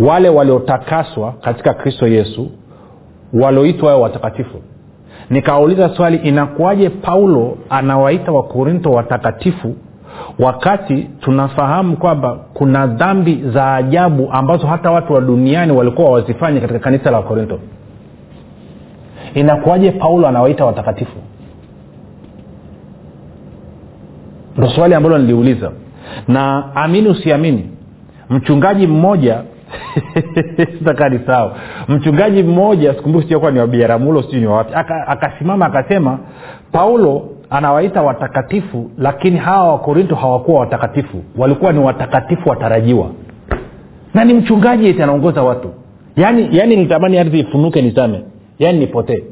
wale 0.00 0.28
waliotakaswa 0.28 1.32
katika 1.32 1.74
kristo 1.74 2.06
yesu 2.06 2.50
walioitwa 3.32 3.88
wao 3.88 4.00
watakatifu. 4.00 4.58
Nikawauliza 5.30 5.88
swali 5.88 6.16
inakuwaje 6.16 6.90
paulo 6.90 7.58
anawaita 7.70 8.32
wakorinto 8.32 8.90
watakatifu 8.90 9.74
wakati 10.38 11.02
tunafahamu 11.20 11.96
kwamba 11.96 12.36
kuna 12.54 12.86
dhambi 12.86 13.44
za 13.54 13.74
ajabu 13.74 14.28
ambazo 14.32 14.66
hata 14.66 14.90
watu 14.90 15.12
wa 15.12 15.20
duniani 15.20 15.72
walikuwa 15.72 16.10
wazifanye 16.10 16.60
katika 16.60 16.78
kanisa 16.78 17.10
la 17.10 17.16
wakorinto 17.16 17.58
inakuwaje 19.34 19.90
paulo 19.90 20.28
anawaita 20.28 20.64
watakatifu? 20.64 21.16
Ndo 24.56 24.68
swali 24.68 24.94
ambalo 24.94 25.18
niliuliza. 25.18 25.72
Na 26.28 26.64
amini 26.74 27.08
usiamini 27.08 27.70
mchungaji 28.30 28.86
mmoja 28.86 29.42
sitakani 30.78 31.20
sawa. 31.26 31.56
Mchungaji 31.88 32.42
mmoja 32.42 32.94
sikumbuki 32.94 33.24
sijakuwa 33.24 33.50
ni 33.50 33.58
wabiaramulo 33.58 34.22
sijui 34.22 34.40
ni 34.40 34.46
wawapi 34.46 34.72
akasimama 35.06 35.66
aka 35.66 35.78
akasema 35.78 36.18
paulo 36.72 37.28
anawaita 37.50 38.02
watakatifu 38.02 38.90
lakini 38.98 39.36
hawa 39.38 39.72
wakorinto 39.72 40.14
hawakuwa 40.14 40.60
watakatifu. 40.60 41.22
Walikuwa 41.38 41.72
ni 41.72 41.78
watakatifu 41.78 42.48
watarajiwa. 42.48 43.06
Na 44.14 44.24
ni 44.24 44.34
mchungaji 44.34 44.88
eti 44.88 45.02
anaongoza 45.02 45.42
watu. 45.42 45.70
Yaani 46.16 46.48
yaani 46.52 46.76
nitamani 46.76 47.18
ardhi 47.18 47.38
ifunuke 47.40 47.82
nizame. 47.82 48.22
Yaani 48.58 48.78
nipotee. 48.78 49.24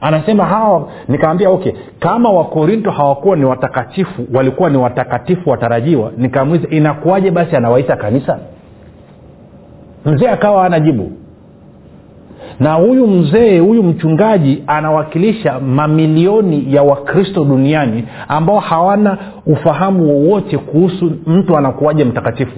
Anasema 0.00 0.44
hawa 0.44 0.88
nikawambia 1.08 1.50
okay 1.50 1.72
kama 1.98 2.30
wakorinto 2.30 2.90
hawakuwa 2.90 3.36
ni 3.36 3.44
watakatifu 3.44 4.26
walikuwa 4.34 4.70
ni 4.70 4.76
watakatifu 4.76 5.50
watarajiwa 5.50 6.12
nikamuliza 6.16 6.68
inakuwaje 6.68 7.30
basi 7.30 7.56
anawaita 7.56 7.96
kanisa? 7.96 8.38
Mzee 10.06 10.28
akawa 10.28 10.66
ana 10.66 10.80
jibu 10.80 11.12
na 12.60 12.74
huyu 12.74 13.06
mzee 13.06 13.58
huyu 13.58 13.82
mchungaji 13.82 14.62
anawakilisha 14.66 15.60
mamilioni 15.60 16.74
ya 16.74 16.82
wakristo 16.82 17.44
duniani 17.44 18.04
ambao 18.28 18.58
hawana 18.58 19.18
ufahamu 19.46 20.08
wowote 20.08 20.58
kuhusu 20.58 21.12
mtu 21.26 21.56
anakuwaje 21.56 22.04
mtakatifu. 22.04 22.56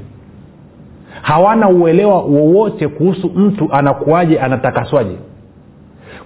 Hawana 1.23 1.69
uelewa 1.69 2.21
wowote 2.23 2.89
kuhusu 2.89 3.29
mtu 3.37 3.69
anakuwaje 3.73 4.39
anatakaswaje. 4.41 5.17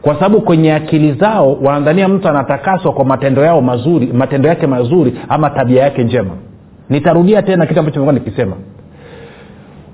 Kwa 0.02 0.14
sababu 0.14 0.40
kwenye 0.40 0.74
akili 0.74 1.12
zao 1.12 1.52
wanadhania 1.62 2.08
mtu 2.08 2.28
anatakaswa 2.28 2.92
kwa 2.92 3.04
matendo 3.04 3.42
yao 3.44 3.60
mazuri 3.60 4.06
matendo 4.06 4.48
yake 4.48 4.66
mazuri 4.66 5.18
ama 5.28 5.50
tabia 5.50 5.82
yake 5.82 6.04
njema. 6.04 6.30
Nitarudia 6.90 7.42
tena 7.42 7.66
kitu 7.66 7.80
ambacho 7.80 8.00
nimekuwa 8.00 8.24
nikisema 8.24 8.56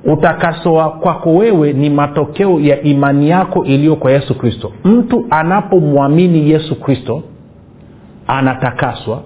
utakaso 0.06 0.90
kwako 0.90 1.34
wewe 1.34 1.72
ni 1.72 1.90
matokeo 1.90 2.60
ya 2.60 2.82
imani 2.82 3.28
yako 3.30 3.64
iliyo 3.64 3.96
kwa 3.96 4.10
yesu 4.12 4.38
kristo. 4.38 4.72
Mtu 4.84 5.26
anapomwamini 5.30 6.50
yesu 6.50 6.80
kristo 6.80 7.22
anatakaswa 8.26 9.22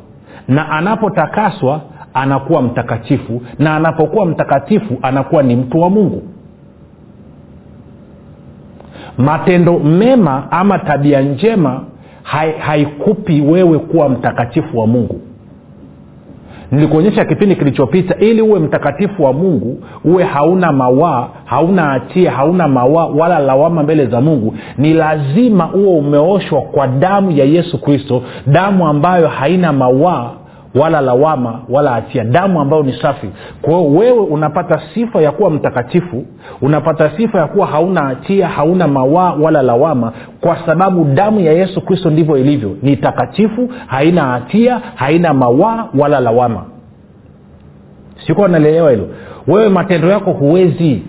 na 0.48 0.70
anapotakaswa 0.70 1.80
anakuwa 2.14 2.62
mtakatifu 2.62 3.42
na 3.58 3.76
anapokuwa 3.76 4.26
mtakatifu 4.26 4.98
anakuwa 5.02 5.42
ni 5.42 5.56
mtu 5.56 5.80
wa 5.80 5.90
mungu. 5.90 6.22
Matendo 9.18 9.78
mema 9.78 10.52
ama 10.52 10.78
tabia 10.78 11.20
njema 11.20 11.84
haikupi 12.58 13.40
wewe 13.40 13.78
kuwa 13.78 14.08
mtakatifu 14.08 14.78
wa 14.78 14.86
mungu 14.86 15.20
nilikuonyesha 16.72 17.24
kipindi 17.24 17.56
kilichopita 17.56 18.14
ili 18.16 18.42
uwe 18.42 18.60
mtakatifu 18.60 19.22
wa 19.24 19.32
mungu 19.32 19.78
uwe 20.04 20.24
hauna 20.24 20.72
mawaa 20.72 21.28
hauna 21.44 21.82
hatia 21.82 22.32
hauna 22.32 22.68
mawaa 22.68 23.06
wala 23.06 23.38
lawama 23.38 23.82
mbele 23.82 24.06
za 24.06 24.20
mungu. 24.20 24.54
Ni 24.78 24.94
lazima 24.94 25.72
uwe 25.74 25.88
umeoshwa 25.98 26.62
kwa 26.62 26.86
damu 26.86 27.30
ya 27.30 27.44
yesu 27.44 27.78
kristo 27.80 28.22
damu 28.46 28.86
ambayo 28.88 29.28
haina 29.28 29.72
mawaa 29.72 30.30
wala 30.74 31.00
lawama 31.00 31.60
wala 31.68 31.90
hatia. 31.90 32.24
Damu 32.24 32.60
ambayo 32.60 32.82
ni 32.82 32.92
safi. 32.92 33.30
Kwa 33.62 33.74
hiyo 33.78 33.90
wewe 33.90 34.18
unapata 34.20 34.80
sifa 34.94 35.22
ya 35.22 35.32
kuwa 35.32 35.50
mtakatifu 35.50 36.24
unapata 36.62 37.10
sifa 37.16 37.38
ya 37.38 37.46
kuwa 37.46 37.66
hauna 37.66 38.02
hatia 38.02 38.48
hauna 38.48 38.88
mawaa 38.88 39.32
wala 39.32 39.62
lawama 39.62 40.12
kwa 40.40 40.56
sababu 40.66 41.04
damu 41.04 41.40
ya 41.40 41.52
yesu 41.52 41.80
kristo 41.80 42.10
ndivyo 42.10 42.36
ilivyo. 42.38 42.76
Ni 42.82 42.96
takatifu 42.96 43.70
haina 43.86 44.22
hatia 44.22 44.80
haina 44.94 45.34
mawaa 45.34 45.86
wala 45.98 46.20
lawama. 46.20 46.64
Sikuwa 48.26 48.48
nalielewa 48.48 48.90
hilo. 48.90 49.08
Wewe 49.48 49.68
matendo 49.68 50.08
yako 50.08 50.32
huwezi 50.32 51.02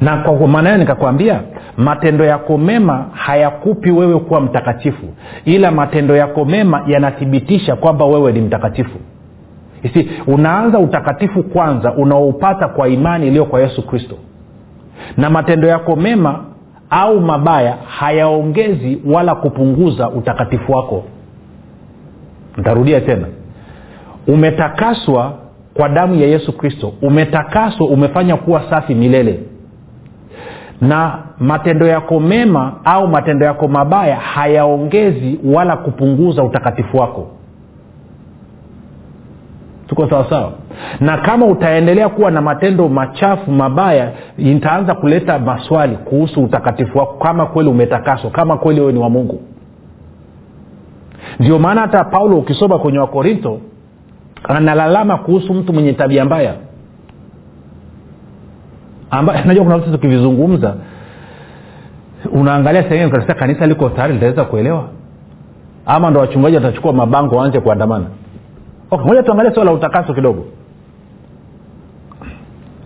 na 0.00 0.16
kwa 0.16 0.48
maana 0.48 0.68
hiyo 0.68 0.78
nikakwambia 0.80 1.40
matendo 1.76 2.24
yako 2.24 2.58
mema 2.58 3.06
hayakupi 3.12 3.90
wewe 3.90 4.18
kuwa 4.20 4.40
mtakatifu 4.40 5.06
ila 5.44 5.70
matendo 5.70 6.16
yako 6.16 6.44
mema 6.44 6.82
yanathibitisha 6.86 7.76
kwamba 7.76 8.04
wewe 8.04 8.32
ni 8.32 8.40
mtakatifu. 8.40 8.98
Isi 9.82 10.10
unaanza 10.26 10.78
utakatifu 10.78 11.42
kwanza 11.42 11.92
unaoupata 11.94 12.68
kwa 12.68 12.88
imani 12.88 13.26
iliyo 13.26 13.44
kwa 13.44 13.60
yesu 13.60 13.86
kristo. 13.86 14.14
Na 15.16 15.30
matendo 15.30 15.68
yako 15.68 15.96
mema 15.96 16.44
au 16.90 17.20
mabaya 17.20 17.76
hayaongezi 17.86 19.02
wala 19.06 19.34
kupunguza 19.34 20.10
utakatifu 20.10 20.72
wako. 20.72 21.04
Ntarudia 22.56 23.00
tena. 23.00 23.26
Umetakaswa 24.26 25.32
kwa 25.74 25.88
damu 25.88 26.14
ya 26.14 26.26
yesu 26.26 26.52
kristo. 26.56 26.92
Umetakaswa 27.02 27.86
umefanya 27.86 28.36
kuwa 28.36 28.62
safi 28.70 28.94
milele 28.94 29.40
na 30.80 31.18
matendo 31.38 31.86
yako 31.86 32.20
mema 32.20 32.72
au 32.84 33.08
matendo 33.08 33.46
yako 33.46 33.68
mabaya 33.68 34.16
hayaongezi 34.16 35.40
wala 35.44 35.76
kupunguza 35.76 36.42
utakatifu 36.42 36.96
wako. 36.96 37.26
Tuko 39.86 40.08
sawasawa 40.10 40.52
na 41.00 41.18
kama 41.18 41.46
utaendelea 41.46 42.08
kuwa 42.08 42.30
na 42.30 42.40
matendo 42.42 42.88
machafu 42.88 43.50
mabaya 43.50 44.12
itaanza 44.38 44.94
kuleta 44.94 45.38
maswali 45.38 45.96
kuhusu 45.96 46.44
utakatifu 46.44 46.98
wako 46.98 47.12
kama 47.24 47.46
kweli 47.46 47.70
umetakaswa 47.70 48.30
kama 48.30 48.56
kweli 48.56 48.80
wewe 48.80 48.92
ni 48.92 48.98
wa 48.98 49.10
mungu. 49.10 49.40
Ndio 51.40 51.58
maana 51.58 51.80
hata 51.80 52.04
paulo 52.04 52.36
ukisoma 52.38 52.78
kwenye 52.78 52.98
wakorinto 52.98 53.58
analalama 54.44 55.18
kuhusu 55.18 55.54
mtu 55.54 55.72
mwenye 55.72 55.92
tabia 55.92 56.24
mbaya 56.24 56.54
najua 59.46 59.64
kuna 59.64 59.78
vitu 59.78 59.90
tukivizungumza 59.92 60.74
unaangalia 62.32 62.82
sehemu 62.88 63.12
katika 63.12 63.34
kanisa 63.34 63.66
liko 63.66 63.88
tayari 63.88 64.14
litaweza 64.14 64.44
kuelewa? 64.44 64.88
Ama 65.86 66.10
ndo 66.10 66.20
wachungaji 66.20 66.56
watachukua 66.56 66.92
mabango 66.92 67.36
waanze 67.36 67.60
kuandamana? 67.60 68.06
Okay, 68.90 69.06
moja 69.06 69.22
tuangalie 69.22 69.54
swala 69.54 69.70
la 69.70 69.76
utakaso 69.76 70.14
kidogo. 70.14 70.44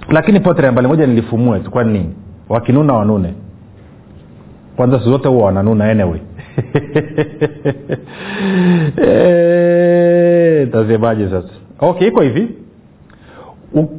Lakini 0.08 0.40
potre 0.40 0.70
mbali 0.70 0.88
moja 0.88 1.06
nilifumue 1.06 1.60
kwa 1.60 1.84
nini? 1.84 2.14
Wakinuna 2.48 2.92
wanune. 2.94 3.34
Kwanza 4.76 4.98
siku 4.98 5.10
zote 5.10 5.28
huwa 5.28 5.46
wananuna 5.46 5.84
anyway. 5.90 6.20
Tasemaje 10.72 11.28
sasa? 11.30 11.48
Okay 11.80 12.08
iko 12.08 12.22
hivi. 12.22 12.48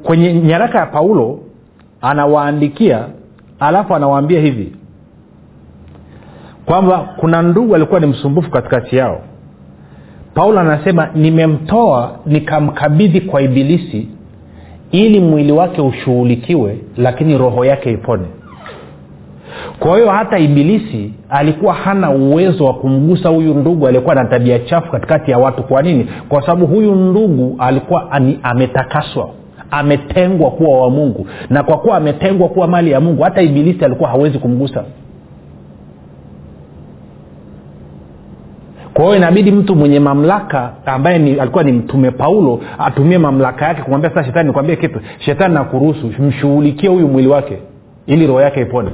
Kwenye 0.03 0.33
nyaraka 0.33 0.79
ya 0.79 0.85
paulo 0.85 1.39
anawaandikia 2.05 3.05
alafu 3.59 3.95
anawaambia 3.95 4.39
hivi 4.41 4.75
kwamba 6.65 6.97
kuna 7.17 7.41
ndugu 7.41 7.75
alikuwa 7.75 7.99
ni 7.99 8.05
msumbufu 8.07 8.49
katikati 8.51 8.95
yao. 8.97 9.21
Paulo 10.33 10.59
anasema 10.59 11.09
nimemtoa 11.15 12.11
nikamkabidhi 12.25 13.21
kwa 13.21 13.41
ibilisi 13.41 14.07
ili 14.91 15.19
mwili 15.19 15.51
wake 15.51 15.81
ushughulikiwe 15.81 16.77
lakini 16.97 17.37
roho 17.37 17.65
yake 17.65 17.91
ipone. 17.91 18.25
Kwa 19.79 19.95
hiyo 19.97 20.09
hata 20.11 20.37
ibilisi 20.39 21.13
alikuwa 21.29 21.73
hana 21.73 22.09
uwezo 22.11 22.65
wa 22.65 22.73
kumgusa 22.73 23.29
huyu 23.29 23.53
ndugu 23.53 23.87
aliyekuwa 23.87 24.15
na 24.15 24.25
tabia 24.25 24.59
chafu 24.59 24.91
katikati 24.91 25.31
ya 25.31 25.37
watu. 25.37 25.63
Kwa 25.63 25.81
nini? 25.81 26.07
Kwa 26.29 26.41
sababu 26.41 26.67
huyu 26.67 26.95
ndugu 26.95 27.55
alikuwa 27.59 28.11
ametakaswa 28.43 29.29
ametengwa 29.71 30.51
kuwa 30.51 30.81
wa 30.81 30.89
mungu. 30.89 31.27
Na 31.49 31.63
kwa 31.63 31.77
kuwa 31.77 31.97
ametengwa 31.97 32.49
kuwa 32.49 32.67
mali 32.67 32.91
ya 32.91 32.99
mungu 32.99 33.23
hata 33.23 33.41
ibilisi 33.41 33.85
alikuwa 33.85 34.09
hawezi 34.09 34.39
kumgusa. 34.39 34.83
Kwa 38.93 39.03
hiyo 39.05 39.15
inabidi 39.17 39.51
mtu 39.51 39.75
mwenye 39.75 39.99
mamlaka 39.99 40.71
ambaye 40.85 41.19
ni, 41.19 41.39
alikuwa 41.39 41.63
ni 41.63 41.71
mtume 41.71 42.11
paulo 42.11 42.59
atumie 42.79 43.17
mamlaka 43.17 43.65
yake 43.67 43.81
kumwambia 43.81 44.09
sasa 44.09 44.23
shetani 44.23 44.47
nikwambie 44.47 44.75
kitu. 44.75 44.99
Shetani 45.19 45.53
nakuruhusu 45.53 46.07
mshughulikie 46.19 46.89
huyu 46.89 47.07
mwili 47.07 47.27
wake 47.27 47.57
ili 48.07 48.27
roho 48.27 48.41
yake 48.41 48.61
ipone. 48.61 48.89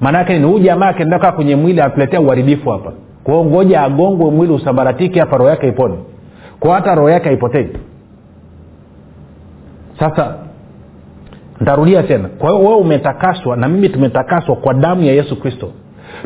Maanaake 0.00 0.38
ni 0.38 0.44
huyu 0.46 0.58
jamaa 0.58 0.86
akienda 0.88 1.18
kaa 1.18 1.32
kwenye 1.32 1.56
mwili 1.56 1.80
atuletea 1.80 2.20
uharibifu 2.20 2.70
hapa. 2.70 2.92
Kwao 3.24 3.44
ngoja 3.44 3.82
agongwe 3.82 4.30
mwili 4.30 4.52
usabaratike 4.52 5.20
hapa 5.20 5.36
roho 5.36 5.50
yake 5.50 5.68
ipone. 5.68 5.94
Kwao 6.60 6.74
hata 6.74 6.94
roho 6.94 7.10
yake 7.10 7.24
haipotei 7.28 7.68
sasa 10.00 10.34
ntarudia 11.60 12.02
tena. 12.02 12.28
Kwa 12.28 12.50
hiyo 12.50 12.62
wewe 12.62 12.76
umetakaswa 12.80 13.56
na 13.56 13.68
mimi 13.68 13.88
tumetakaswa 13.88 14.56
kwa 14.56 14.74
damu 14.74 15.02
ya 15.04 15.12
yesu 15.12 15.36
kristo. 15.40 15.72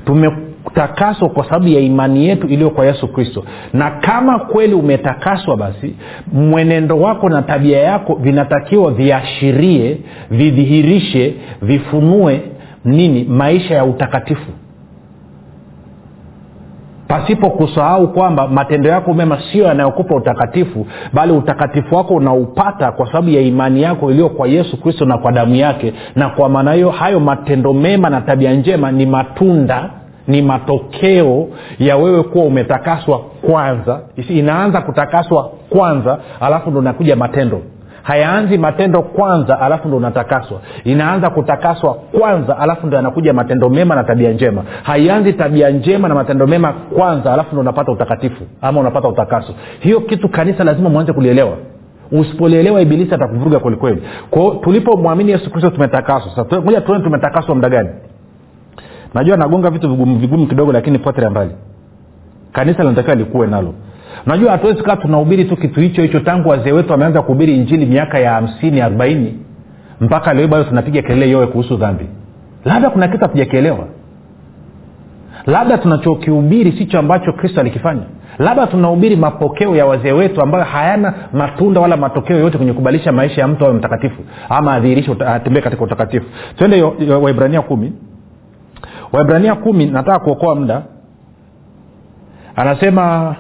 Tumetakaswa 0.07 1.29
kwa 1.29 1.45
sababu 1.45 1.69
ya 1.69 1.81
imani 1.81 2.27
yetu 2.29 2.47
iliyo 2.47 2.71
kwa 2.71 2.87
yesu 2.87 3.09
kristo. 3.09 3.45
Na 3.73 3.91
kama 3.91 4.39
kweli 4.39 4.75
umetakaswa 4.75 5.57
basi 5.57 5.95
mwenendo 6.33 6.99
wako 7.01 7.29
na 7.29 7.43
tabia 7.43 7.79
yako 7.79 8.15
vinatakiwa 8.15 8.91
viashirie 8.91 9.99
vidhihirishe 10.31 11.35
vifunue 11.63 12.41
nini? 12.85 13.25
Maisha 13.25 13.75
ya 13.75 13.85
utakatifu 13.85 14.51
pasipo 17.15 17.51
kusahau 17.51 18.09
kwamba 18.13 18.49
matendo 18.49 18.89
yako 18.91 19.15
mema 19.15 19.39
sio 19.53 19.65
yanayokupa 19.65 20.15
utakatifu 20.15 20.87
bali 21.13 21.33
utakatifu 21.33 21.95
wako 21.95 22.15
unaupata 22.15 22.93
kwa 22.93 23.07
sababu 23.07 23.31
ya 23.31 23.41
imani 23.41 23.83
yako 23.83 24.11
iliyo 24.11 24.29
kwa 24.29 24.49
yesu 24.49 24.81
kristo 24.81 25.05
na 25.05 25.19
kwa 25.19 25.33
damu 25.33 25.55
yake. 25.55 25.93
Na 26.17 26.29
kwa 26.29 26.49
maana 26.49 26.73
hiyo 26.73 26.91
hayo 26.91 27.21
matendo 27.21 27.73
mema 27.73 28.11
na 28.11 28.21
tabia 28.21 28.53
njema 28.53 28.93
ni 28.93 29.07
matunda 29.07 29.91
ni 30.29 30.43
matokeo 30.43 31.47
ya 31.79 31.97
wewe 31.97 32.23
kuwa 32.23 32.45
umetakaswa 32.45 33.19
kwanza. 33.19 34.01
Inaanza 34.29 34.81
kutakaswa 34.81 35.51
kwanza 35.71 36.19
alafu 36.41 36.71
ndo 36.71 36.83
nakuja 36.83 37.17
matendo 37.17 37.63
hayaanzi 38.05 38.59
matendo 38.59 39.03
kwanza 39.03 39.61
alafu 39.61 39.89
ndo 39.89 39.97
unatakaswa. 39.97 40.61
Inaanza 40.85 41.31
kutakaswa 41.31 41.95
kwanza 41.95 42.59
alafu 42.59 42.87
ndo 42.87 42.97
yanakuja 42.97 43.33
matendo 43.33 43.69
mema 43.69 43.95
na 43.95 44.05
tabia 44.05 44.33
njema. 44.33 44.63
Haianzi 44.83 45.33
tabia 45.33 45.71
njema 45.71 46.09
na 46.09 46.15
matendo 46.15 46.47
mema 46.47 46.73
kwanza 46.73 47.33
alafu 47.33 47.49
ndo 47.53 47.61
unapata 47.61 47.93
utakatifu 47.93 48.45
ama 48.63 48.81
unapata 48.81 49.09
utakaso. 49.09 49.55
Hiyo 49.81 50.01
kitu 50.01 50.29
kanisa 50.29 50.65
lazima 50.65 50.91
mwanze 50.91 51.13
kulielewa. 51.13 51.57
Usipolielewa 52.13 52.81
ibilisi 52.81 53.15
atakuvuruga 53.15 53.59
kwelikweli 53.59 54.03
kwao 54.31 54.51
tulipomwamini 54.55 55.31
yesu 55.33 55.51
kristo 55.51 55.71
tumetakaswa. 55.71 56.31
Sasa 56.37 56.81
tuone 56.81 57.05
tumetakaswa 57.05 57.55
muda 57.55 57.69
gani. 57.69 57.89
Najua 59.15 59.37
nagonga 59.37 59.71
vitu 59.71 59.91
vigumu 59.91 60.19
vigumu 60.19 60.47
kidogo 60.47 60.73
lakini 60.73 60.99
potele 60.99 61.29
mbali. 61.29 61.51
Kanisa 62.53 62.83
linatakiwa 62.83 63.15
likuwe 63.17 63.47
nalo 63.47 63.75
unajua 64.27 64.51
hatuwezi 64.53 64.83
kaa 64.83 64.97
tunahubiri 64.97 65.45
tu 65.45 65.57
kitu 65.57 65.81
hicho 65.81 66.03
hicho 66.03 66.21
tangu 66.21 66.49
wazee 66.49 66.73
wetu 66.73 66.93
wameanza 66.93 67.23
kuhubiri 67.23 67.57
injili 67.57 67.87
miaka 67.87 68.19
ya 68.19 68.33
hamsini 68.33 68.81
arobaini 68.81 69.39
mpaka 70.01 70.35
leo 70.35 70.49
bado 70.49 70.65
tunapiga 70.65 71.03
kelele 71.03 71.31
yowe 71.31 71.47
kuhusu 71.47 71.77
dhambi. 71.77 72.07
Labda 72.65 72.91
kuna 72.91 73.09
kitu 73.09 73.21
hatujakielewa. 73.25 73.87
Labda 75.47 75.79
tunachokihubiri 75.79 76.73
sicho 76.73 76.99
ambacho 76.99 77.33
kristo 77.33 77.61
alikifanya. 77.61 78.03
Labda 78.39 78.67
tunahubiri 78.67 79.17
mapokeo 79.17 79.77
ya 79.77 79.87
wazee 79.87 80.13
wetu 80.13 80.43
ambayo 80.43 80.65
hayana 80.65 81.15
matunda 81.33 81.81
wala 81.81 81.97
matokeo 81.97 82.39
yote 82.39 82.57
kwenye 82.57 82.73
kubadilisha 82.73 83.13
maisha 83.13 83.41
ya 83.41 83.49
mtu 83.49 83.65
awe 83.65 83.75
mtakatifu 83.75 84.23
ama 84.49 84.73
adhihirishe 84.73 85.17
atembee 85.27 85.61
katika 85.61 85.85
utakatifu. 85.85 86.27
Twende 86.57 86.83
waibrania 87.23 87.63
kumi. 87.63 87.93
Waibrania 89.13 89.55
kumi 89.55 89.87
nataka 89.87 90.19
kuokoa 90.19 90.55
muda. 90.55 90.83
Anasema 92.57 93.37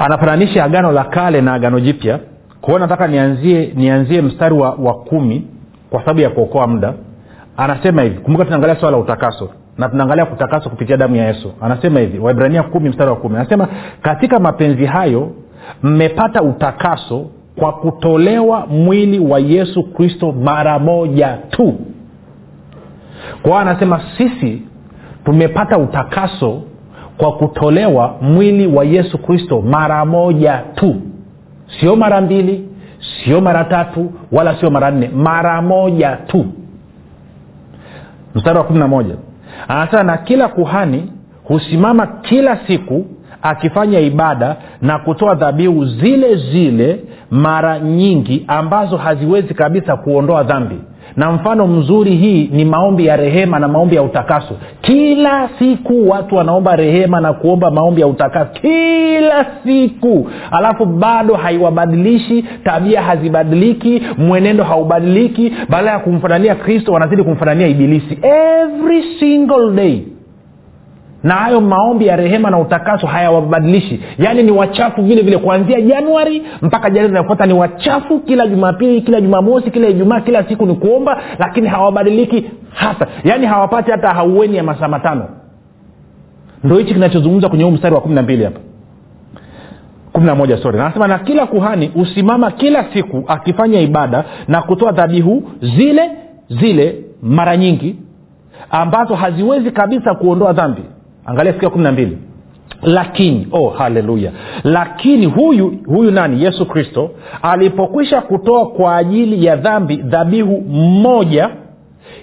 anafananisha 0.00 0.64
agano 0.64 0.92
la 0.92 1.04
kale 1.04 1.40
na 1.40 1.52
agano 1.52 1.80
jipya. 1.80 2.18
Kwa 2.60 2.68
hiyo 2.68 2.78
nataka 2.78 3.06
nianzie 3.06 3.72
nianzie 3.76 4.22
mstari 4.22 4.54
wa, 4.54 4.70
wa 4.70 4.94
kumi 4.94 5.46
kwa 5.90 6.00
sababu 6.00 6.20
ya 6.20 6.30
kuokoa 6.30 6.66
muda. 6.66 6.94
Anasema 7.56 8.02
hivi 8.02 8.18
kumbuka 8.18 8.44
tunaangalia 8.44 8.76
swala 8.76 8.96
la 8.96 9.02
utakaso 9.02 9.48
na 9.78 9.88
tunaangalia 9.88 10.26
kutakaswa 10.26 10.70
kupitia 10.70 10.96
damu 10.96 11.16
ya 11.16 11.26
yesu. 11.26 11.52
Anasema 11.60 12.00
hivi 12.00 12.18
waibrania 12.18 12.62
kumi 12.62 12.88
mstari 12.88 13.10
wa 13.10 13.16
kumi. 13.16 13.36
Anasema 13.36 13.68
katika 14.02 14.38
mapenzi 14.38 14.86
hayo 14.86 15.30
mmepata 15.82 16.42
utakaso 16.42 17.26
kwa 17.56 17.72
kutolewa 17.72 18.66
mwili 18.66 19.18
wa 19.18 19.38
yesu 19.40 19.82
kristo 19.82 20.32
mara 20.32 20.78
moja 20.78 21.38
tu. 21.50 21.74
Kwa 23.42 23.50
hiyo 23.50 23.56
anasema 23.56 24.00
sisi 24.18 24.62
tumepata 25.24 25.78
utakaso 25.78 26.62
kwa 27.20 27.32
kutolewa 27.32 28.14
mwili 28.22 28.66
wa 28.66 28.84
yesu 28.84 29.18
kristo 29.18 29.60
mara 29.62 30.04
moja 30.04 30.62
tu. 30.74 30.96
Sio 31.80 31.96
mara 31.96 32.20
mbili 32.20 32.68
sio 33.24 33.40
mara 33.40 33.64
tatu 33.64 34.12
wala 34.32 34.56
sio 34.60 34.70
mara 34.70 34.90
nne 34.90 35.10
mara 35.14 35.62
moja 35.62 36.16
tu. 36.26 36.46
Mstari 38.34 38.58
wa 38.58 38.64
kumi 38.64 38.78
na 38.78 38.88
moja. 38.88 39.14
Anasema 39.68 40.02
na 40.02 40.16
kila 40.16 40.48
kuhani 40.48 41.12
husimama 41.44 42.06
kila 42.06 42.56
siku 42.66 43.04
akifanya 43.42 44.00
ibada 44.00 44.56
na 44.82 44.98
kutoa 44.98 45.34
dhabihu 45.34 45.84
zile 45.86 46.36
zile 46.36 47.04
mara 47.30 47.78
nyingi 47.78 48.44
ambazo 48.48 48.96
haziwezi 48.96 49.54
kabisa 49.54 49.96
kuondoa 49.96 50.42
dhambi 50.42 50.78
na 51.16 51.32
mfano 51.32 51.66
mzuri 51.66 52.16
hii 52.16 52.50
ni 52.52 52.64
maombi 52.64 53.06
ya 53.06 53.16
rehema 53.16 53.58
na 53.58 53.68
maombi 53.68 53.96
ya 53.96 54.02
utakaso. 54.02 54.54
Kila 54.80 55.48
siku 55.58 56.08
watu 56.10 56.34
wanaomba 56.36 56.76
rehema 56.76 57.20
na 57.20 57.32
kuomba 57.32 57.70
maombi 57.70 58.00
ya 58.00 58.06
utakaso. 58.06 58.50
Kila 58.60 59.46
siku. 59.64 60.28
Alafu 60.50 60.84
bado 60.86 61.34
haiwabadilishi 61.34 62.44
tabia 62.64 63.02
hazibadiliki 63.02 64.02
mwenendo 64.18 64.64
haubadiliki. 64.64 65.52
Baada 65.68 65.90
ya 65.90 65.98
kumfanania 65.98 66.54
kristo 66.54 66.92
wanazidi 66.92 67.22
kumfanania 67.22 67.66
ibilisi. 67.66 68.18
Every 68.22 69.02
single 69.20 69.70
day 69.74 70.02
na 71.22 71.34
hayo 71.34 71.60
maombi 71.60 72.06
ya 72.06 72.16
rehema 72.16 72.50
na 72.50 72.58
utakaso 72.58 73.06
hayawabadilishi. 73.06 74.00
Yaani 74.18 74.42
ni 74.42 74.50
wachafu 74.52 75.02
vile 75.02 75.22
vile 75.22 75.38
kuanzia 75.38 75.80
januari 75.80 76.42
mpaka 76.62 76.90
januari 76.90 77.12
inafuata 77.12 77.46
ni 77.46 77.52
wachafu. 77.52 78.20
Kila 78.20 78.46
jumapili 78.46 79.00
kila 79.02 79.20
jumamosi 79.20 79.70
kila 79.70 79.88
ijumaa 79.88 80.20
kila 80.20 80.44
siku 80.44 80.66
ni 80.66 80.74
kuomba 80.74 81.20
lakini 81.38 81.68
hawabadiliki 81.68 82.50
hata. 82.74 83.06
Yaani 83.24 83.46
hawapati 83.46 83.90
hata 83.90 84.08
haueni 84.08 84.56
ya 84.56 84.62
masaa 84.62 84.88
matano. 84.88 85.28
Ndo 86.64 86.78
hichi 86.78 86.94
kinachozungumza 86.94 87.48
kwenye 87.48 87.64
huu 87.64 87.70
mstari 87.70 87.94
wa 87.94 88.00
kumi 88.00 88.14
na 88.14 88.22
mbili 88.22 88.44
hapa. 88.44 88.60
moja 90.34 90.56
sorry. 90.56 90.80
Anasema 90.80 91.08
na 91.08 91.18
kila 91.18 91.46
kuhani 91.46 91.86
husimama 91.86 92.50
kila 92.50 92.84
siku 92.92 93.24
akifanya 93.28 93.80
ibada 93.80 94.24
na 94.48 94.62
kutoa 94.62 94.92
dhabihu 94.92 95.50
zile 95.60 96.10
zile 96.48 97.04
mara 97.22 97.56
nyingi 97.56 97.96
ambazo 98.70 99.14
haziwezi 99.14 99.70
kabisa 99.70 100.14
kuondoa 100.14 100.52
dhambi 100.52 100.82
angalia 101.30 101.52
siku 101.52 101.64
ya 101.64 101.70
kumi 101.70 101.84
na 101.84 101.92
mbili. 101.92 102.18
Lakini 102.82 103.48
oh 103.52 103.68
haleluya 103.68 104.32
lakini 104.64 105.26
huyu 105.26 105.74
huyu 105.86 106.10
nani? 106.10 106.42
Yesu 106.44 106.66
kristo 106.66 107.10
alipokwisha 107.42 108.20
kutoa 108.20 108.66
kwa 108.66 108.96
ajili 108.96 109.44
ya 109.44 109.56
dhambi 109.56 109.96
dhabihu 109.96 110.60
mmoja 110.60 111.50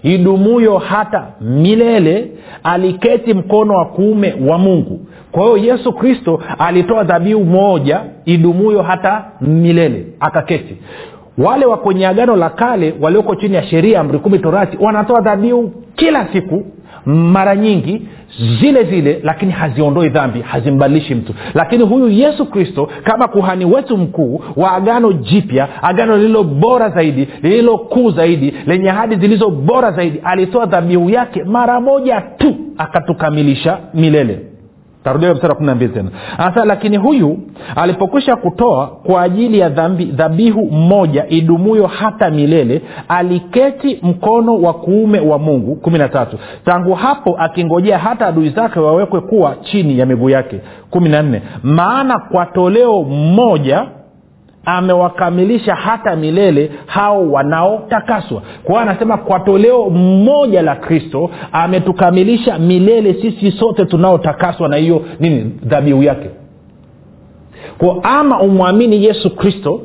idumuyo 0.04 0.78
hata 0.78 1.28
milele 1.42 2.32
aliketi 2.64 3.34
mkono 3.34 3.74
wa 3.74 3.86
kuume 3.86 4.36
wa 4.48 4.58
mungu. 4.58 5.00
Kwa 5.32 5.44
hiyo 5.44 5.58
yesu 5.58 5.94
kristo 5.94 6.42
alitoa 6.58 7.04
dhabihu 7.04 7.44
moja 7.46 8.02
idumuyo 8.26 8.82
hata 8.82 9.26
milele 9.42 10.06
akaketi. 10.20 10.78
Wale 11.38 11.66
wa 11.66 11.78
kwenye 11.78 12.08
agano 12.08 12.36
la 12.36 12.50
kale 12.50 12.96
walioko 13.02 13.36
chini 13.36 13.56
ya 13.56 13.64
sheria 13.64 14.00
amri 14.00 14.20
kumi 14.20 14.40
torati 14.40 14.78
wanatoa 14.82 15.22
dhabihu 15.22 15.72
kila 15.96 16.28
siku 16.34 16.64
mara 17.08 17.56
nyingi 17.56 18.02
zile 18.62 18.84
zile 18.84 19.20
lakini 19.24 19.52
haziondoi 19.52 20.10
dhambi 20.10 20.42
hazimbadilishi 20.42 21.16
mtu. 21.16 21.34
Lakini 21.54 21.84
huyu 21.84 22.10
yesu 22.10 22.46
kristo 22.46 22.90
kama 23.04 23.28
kuhani 23.28 23.66
wetu 23.66 23.98
mkuu 23.98 24.42
wa 24.56 24.72
agano 24.72 25.14
jipya 25.14 25.84
agano 25.84 26.18
lililo 26.18 26.44
bora 26.44 26.90
zaidi 26.90 27.28
lililo 27.44 27.78
kuu 27.78 28.12
zaidi 28.12 28.54
lenye 28.68 28.90
hadi 28.90 29.16
zilizo 29.16 29.50
bora 29.50 29.92
zaidi 29.92 30.20
alitoa 30.24 30.66
dhabihu 30.66 31.10
yake 31.10 31.44
mara 31.44 31.82
moja 31.82 32.22
tu 32.22 32.56
akatukamilisha 32.78 33.78
milele 33.94 34.40
tarudia 35.08 35.34
msara 35.34 35.50
wa 35.50 35.56
kumi 35.56 35.68
na 35.68 35.76
mbili 35.76 35.94
tena. 35.94 36.10
Anasema 36.38 36.66
lakini 36.66 36.98
huyu 36.98 37.40
alipokwisha 37.76 38.36
kutoa 38.36 38.88
kwa 38.88 39.22
ajili 39.22 39.60
ya 39.60 39.70
dhabihu 40.14 40.66
mmoja 40.72 41.26
idumuyo 41.30 41.88
hata 41.88 42.30
milele 42.30 42.82
aliketi 43.08 44.00
mkono 44.04 44.56
wa 44.62 44.74
kuume 44.74 45.20
wa 45.20 45.40
mungu. 45.40 45.76
Kumi 45.76 45.98
na 46.00 46.10
tatu. 46.10 46.38
Tangu 46.66 46.94
hapo 46.94 47.36
akingojea 47.40 47.98
hata 47.98 48.28
adui 48.28 48.50
zake 48.50 48.80
wawekwe 48.80 49.22
kuwa 49.22 49.56
chini 49.62 50.00
ya 50.00 50.06
miguu 50.06 50.30
yake. 50.30 50.60
Kumi 50.90 51.10
na 51.10 51.22
nne. 51.22 51.42
Maana 51.64 52.20
kwa 52.20 52.46
toleo 52.46 53.02
mmoja 53.04 53.86
amewakamilisha 54.68 55.76
hata 55.76 56.16
milele 56.16 56.72
hao 56.86 57.32
wanaotakaswa. 57.32 58.42
Kwa 58.64 58.82
anasema 58.82 59.18
kwa 59.18 59.40
toleo 59.40 59.90
mmoja 59.90 60.62
la 60.62 60.76
kristo 60.76 61.30
ametukamilisha 61.52 62.60
milele 62.60 63.14
sisi 63.14 63.52
sote 63.52 63.86
tunaotakaswa 63.86 64.68
na 64.70 64.76
hiyo 64.78 65.02
nini 65.20 65.52
dhabihu 65.64 66.04
yake. 66.04 66.30
Kwa 67.78 68.04
ama 68.04 68.42
umwamini 68.42 69.06
yesu 69.06 69.36
kristo 69.36 69.82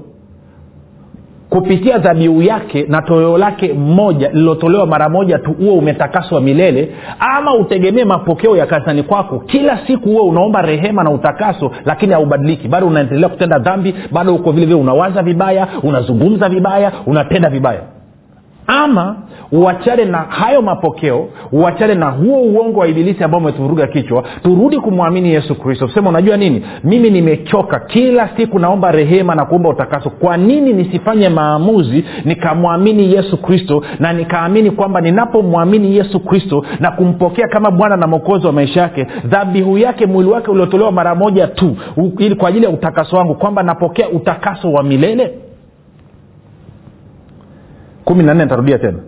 kupitia 1.52 1.98
dhabihu 1.98 2.42
yake 2.42 2.84
na 2.88 3.02
toleo 3.02 3.38
lake 3.38 3.72
mmoja 3.72 4.28
lililotolewa 4.28 4.86
mara 4.86 5.08
moja 5.08 5.38
tu 5.38 5.52
huo 5.52 5.74
umetakaswa 5.74 6.40
milele 6.40 6.88
ama 7.18 7.54
utegemee 7.54 8.04
mapokeo 8.04 8.56
ya 8.56 8.66
kanisani 8.66 9.02
kwako. 9.02 9.38
Kila 9.38 9.78
siku 9.86 10.08
huo 10.08 10.22
unaomba 10.28 10.62
rehema 10.62 11.04
na 11.04 11.10
utakaso 11.10 11.70
lakini 11.84 12.12
haubadiliki. 12.12 12.68
Bado 12.68 12.86
unaendelea 12.86 13.28
kutenda 13.28 13.58
dhambi 13.58 13.94
bado 14.12 14.34
uko 14.34 14.52
vile 14.52 14.66
vile 14.66 14.78
unawaza 14.80 15.22
vibaya 15.22 15.68
unazungumza 15.82 16.48
vibaya 16.48 16.92
unatenda 17.06 17.50
vibaya 17.50 17.80
ama 18.72 19.16
uachane 19.52 20.04
na 20.04 20.18
hayo 20.18 20.62
mapokeo 20.62 21.28
uachane 21.52 21.94
na 21.94 22.10
huo 22.10 22.42
uongo 22.42 22.80
wa 22.80 22.88
ibilisi 22.88 23.24
ambao 23.24 23.40
umetuvuruga 23.40 23.86
kichwa 23.86 24.24
turudi 24.42 24.78
kumwamini 24.78 25.30
yesu 25.34 25.54
kristo. 25.54 25.86
Tusema 25.86 26.08
unajua 26.08 26.36
nini? 26.36 26.64
Mimi 26.84 27.10
nimechoka. 27.10 27.80
Kila 27.80 28.28
siku 28.36 28.58
naomba 28.58 28.90
rehema 28.92 29.34
na 29.34 29.44
kuomba 29.44 29.68
utakaso. 29.68 30.10
Kwa 30.10 30.36
nini 30.36 30.72
nisifanye 30.72 31.28
maamuzi 31.28 32.04
nikamwamini 32.24 33.12
yesu 33.14 33.42
kristo 33.42 33.82
na 33.98 34.12
nikaamini 34.12 34.70
kwamba 34.70 35.00
ninapomwamini 35.00 35.96
yesu 35.96 36.20
kristo 36.20 36.64
na 36.80 36.90
kumpokea 36.90 37.48
kama 37.48 37.70
bwana 37.70 37.96
na 37.96 38.06
mwokozi 38.06 38.46
wa 38.46 38.52
maisha 38.52 38.80
yake 38.80 39.06
dhabihu 39.24 39.78
yake 39.78 40.06
mwili 40.06 40.30
wake 40.30 40.50
uliotolewa 40.50 40.92
mara 40.92 41.14
moja 41.14 41.46
tu 41.46 41.76
ili 42.18 42.34
kwa 42.34 42.48
ajili 42.48 42.64
ya 42.64 42.70
utakaso 42.70 43.16
wangu 43.16 43.34
kwamba 43.34 43.62
napokea 43.62 44.08
utakaso 44.08 44.72
wa 44.72 44.82
milele 44.82 45.30
kumi 48.04 48.22
na 48.24 48.34
nne 48.34 48.44
nitarudia 48.44 48.78
tena. 48.78 48.98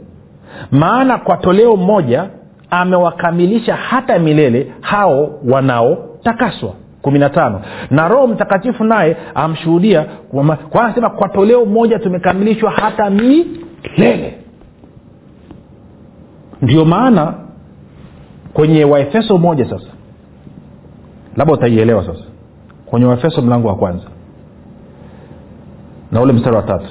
Maana 0.71 1.19
kwa 1.19 1.37
toleo 1.37 1.77
moja 1.77 2.29
amewakamilisha 2.71 3.77
hata 3.77 4.19
milele 4.19 4.73
hao 4.81 5.31
wanaotakaswa. 5.51 6.73
Kumi 7.03 7.19
na 7.19 7.29
tano. 7.31 7.61
Na 7.91 8.09
roho 8.09 8.27
mtakatifu 8.27 8.85
naye 8.85 9.17
amshuhudia 9.35 10.07
kwa 10.71 10.85
anasema 10.85 11.11
kwa 11.11 11.29
toleo 11.29 11.65
moja 11.65 11.99
tumekamilishwa 11.99 12.71
hata 12.71 13.11
milele. 13.11 14.39
Ndio 16.63 16.85
maana 16.85 17.35
kwenye 18.53 18.85
waefeso 18.85 19.39
moja 19.39 19.71
sasa 19.71 19.87
labda 21.37 21.55
utaielewa 21.55 22.07
sasa. 22.07 22.25
Kwenye 22.87 23.07
waefeso 23.07 23.43
mlango 23.43 23.69
wa 23.69 23.75
kwanza 23.77 24.07
na 26.13 26.21
ule 26.21 26.33
mstari 26.33 26.57
wa 26.57 26.63
tatu 26.63 26.89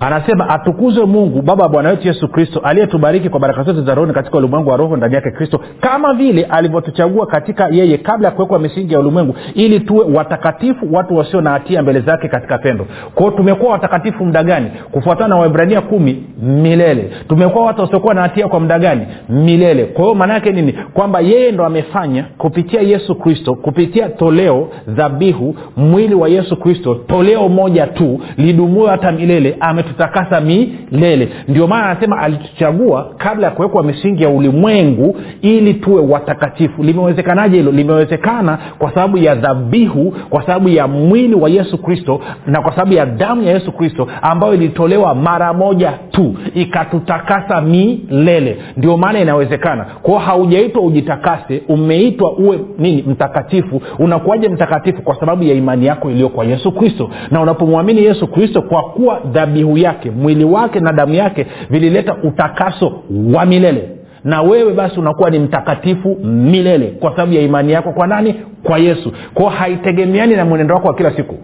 anasema 0.00 0.48
atukuzwe 0.48 1.04
mungu 1.04 1.42
baba 1.42 1.62
wa 1.62 1.68
bwana 1.68 1.88
wetu 1.88 2.08
yesu 2.08 2.28
kristo 2.28 2.60
aliyetubariki 2.60 3.28
kwa 3.28 3.40
baraka 3.40 3.62
zote 3.62 3.80
za 3.82 3.94
rohoni 3.94 4.12
katika 4.14 4.38
ulimwengu 4.38 4.70
wa 4.70 4.76
roho 4.76 4.96
ndani 4.96 5.14
yake 5.14 5.30
kristo 5.30 5.60
kama 5.80 6.14
vile 6.14 6.44
alivyotuchagua 6.44 7.26
katika 7.26 7.68
yeye 7.72 7.98
kabla 7.98 8.28
ya 8.28 8.34
kuwekwa 8.34 8.58
misingi 8.58 8.92
ya 8.94 9.00
ulimwengu 9.00 9.34
ili 9.54 9.80
tuwe 9.80 10.04
watakatifu 10.14 10.88
watu 10.92 11.16
wasio 11.16 11.40
na 11.40 11.50
hatia 11.50 11.82
mbele 11.82 12.00
zake 12.00 12.28
katika 12.28 12.58
pendo. 12.58 12.86
Kwao 13.14 13.30
tumekuwa 13.30 13.72
watakatifu 13.72 14.24
muda 14.24 14.42
gani? 14.44 14.70
Kufuatana 14.90 15.28
na 15.28 15.36
waibrania 15.36 15.80
kumi 15.80 16.22
milele. 16.42 17.10
Tumekuwa 17.28 17.64
watu 17.64 17.80
wasiokuwa 17.80 18.14
na 18.14 18.20
hatia 18.22 18.48
kwa 18.48 18.60
muda 18.60 18.78
gani? 18.78 19.06
Milele. 19.28 19.84
Kwa 19.84 20.02
hiyo 20.04 20.14
maana 20.14 20.34
yake 20.34 20.52
nini? 20.52 20.72
Kwamba 20.94 21.20
yeye 21.20 21.52
ndo 21.52 21.64
amefanya 21.66 22.24
kupitia 22.38 22.80
yesu 22.80 23.14
kristo 23.14 23.54
kupitia 23.54 24.08
toleo 24.08 24.68
dhabihu 24.88 25.56
mwili 25.76 26.14
wa 26.14 26.28
yesu 26.28 26.56
kristo 26.56 26.94
toleo 26.94 27.48
moja 27.48 27.86
tu 27.86 28.20
lidumue 28.36 28.88
hata 28.90 29.12
milele 29.12 29.56
ame 29.60 29.82
ametutakasa 29.88 30.40
milele. 30.40 31.28
Ndio 31.48 31.66
maana 31.66 31.86
anasema 31.90 32.18
alituchagua 32.18 33.14
kabla 33.16 33.46
ya 33.46 33.52
kuwekwa 33.52 33.82
misingi 33.82 34.22
ya 34.22 34.28
ulimwengu 34.28 35.16
ili 35.42 35.74
tuwe 35.74 36.02
watakatifu. 36.02 36.82
Limewezekanaje 36.82 37.56
hilo? 37.56 37.70
Limewezekana 37.72 38.58
kwa 38.78 38.90
sababu 38.94 39.18
ya 39.18 39.34
dhabihu 39.34 40.14
kwa 40.30 40.42
sababu 40.46 40.68
ya 40.68 40.86
mwili 40.88 41.34
wa 41.34 41.48
yesu 41.50 41.78
kristo 41.78 42.20
na 42.46 42.62
kwa 42.62 42.70
sababu 42.72 42.92
ya 42.92 43.06
damu 43.06 43.42
ya 43.42 43.52
yesu 43.52 43.72
kristo 43.72 44.08
ambayo 44.22 44.54
ilitolewa 44.54 45.14
mara 45.14 45.52
moja 45.52 45.92
tu. 46.10 46.34
Ikatutakasa 46.54 47.60
milele. 47.60 48.58
Ndio 48.76 48.96
maana 48.96 49.20
inawezekana. 49.20 49.84
Kwao 50.02 50.18
haujaitwa 50.18 50.82
ujitakase 50.82 51.62
umeitwa 51.68 52.32
uwe 52.32 52.58
nini? 52.78 53.04
Mtakatifu. 53.08 53.82
Unakuwaje 53.98 54.48
mtakatifu? 54.48 55.02
Kwa 55.02 55.20
sababu 55.20 55.42
ya 55.44 55.54
imani 55.54 55.86
yako 55.86 56.10
iliyo 56.10 56.28
kwa 56.28 56.44
yesu 56.44 56.72
kristo. 56.72 57.10
Na 57.30 57.40
unapomwamini 57.40 58.04
yesu 58.04 58.26
kristo 58.26 58.62
kwa 58.62 58.82
kuwa 58.82 59.20
dhabihu 59.32 59.77
yake 59.78 60.10
mwili 60.10 60.44
wake 60.44 60.80
na 60.80 60.92
damu 60.92 61.14
yake 61.14 61.46
vilileta 61.70 62.16
utakaso 62.22 63.02
wa 63.34 63.46
milele. 63.46 63.88
Na 64.24 64.42
wewe 64.42 64.72
basi 64.74 65.00
unakuwa 65.00 65.30
ni 65.30 65.38
mtakatifu 65.38 66.14
milele. 66.24 66.86
Kwa 66.86 67.10
sababu 67.10 67.32
ya 67.32 67.40
imani 67.42 67.72
yako. 67.72 67.92
Kwa 67.92 68.06
nani? 68.06 68.34
Kwa 68.62 68.78
yesu. 68.78 69.12
Kwao 69.34 69.48
haitegemeani 69.48 70.36
na 70.36 70.44
mwenendo 70.44 70.74
wako 70.74 70.88
wa 70.88 70.94
kila 70.94 71.16
siku. 71.16 71.34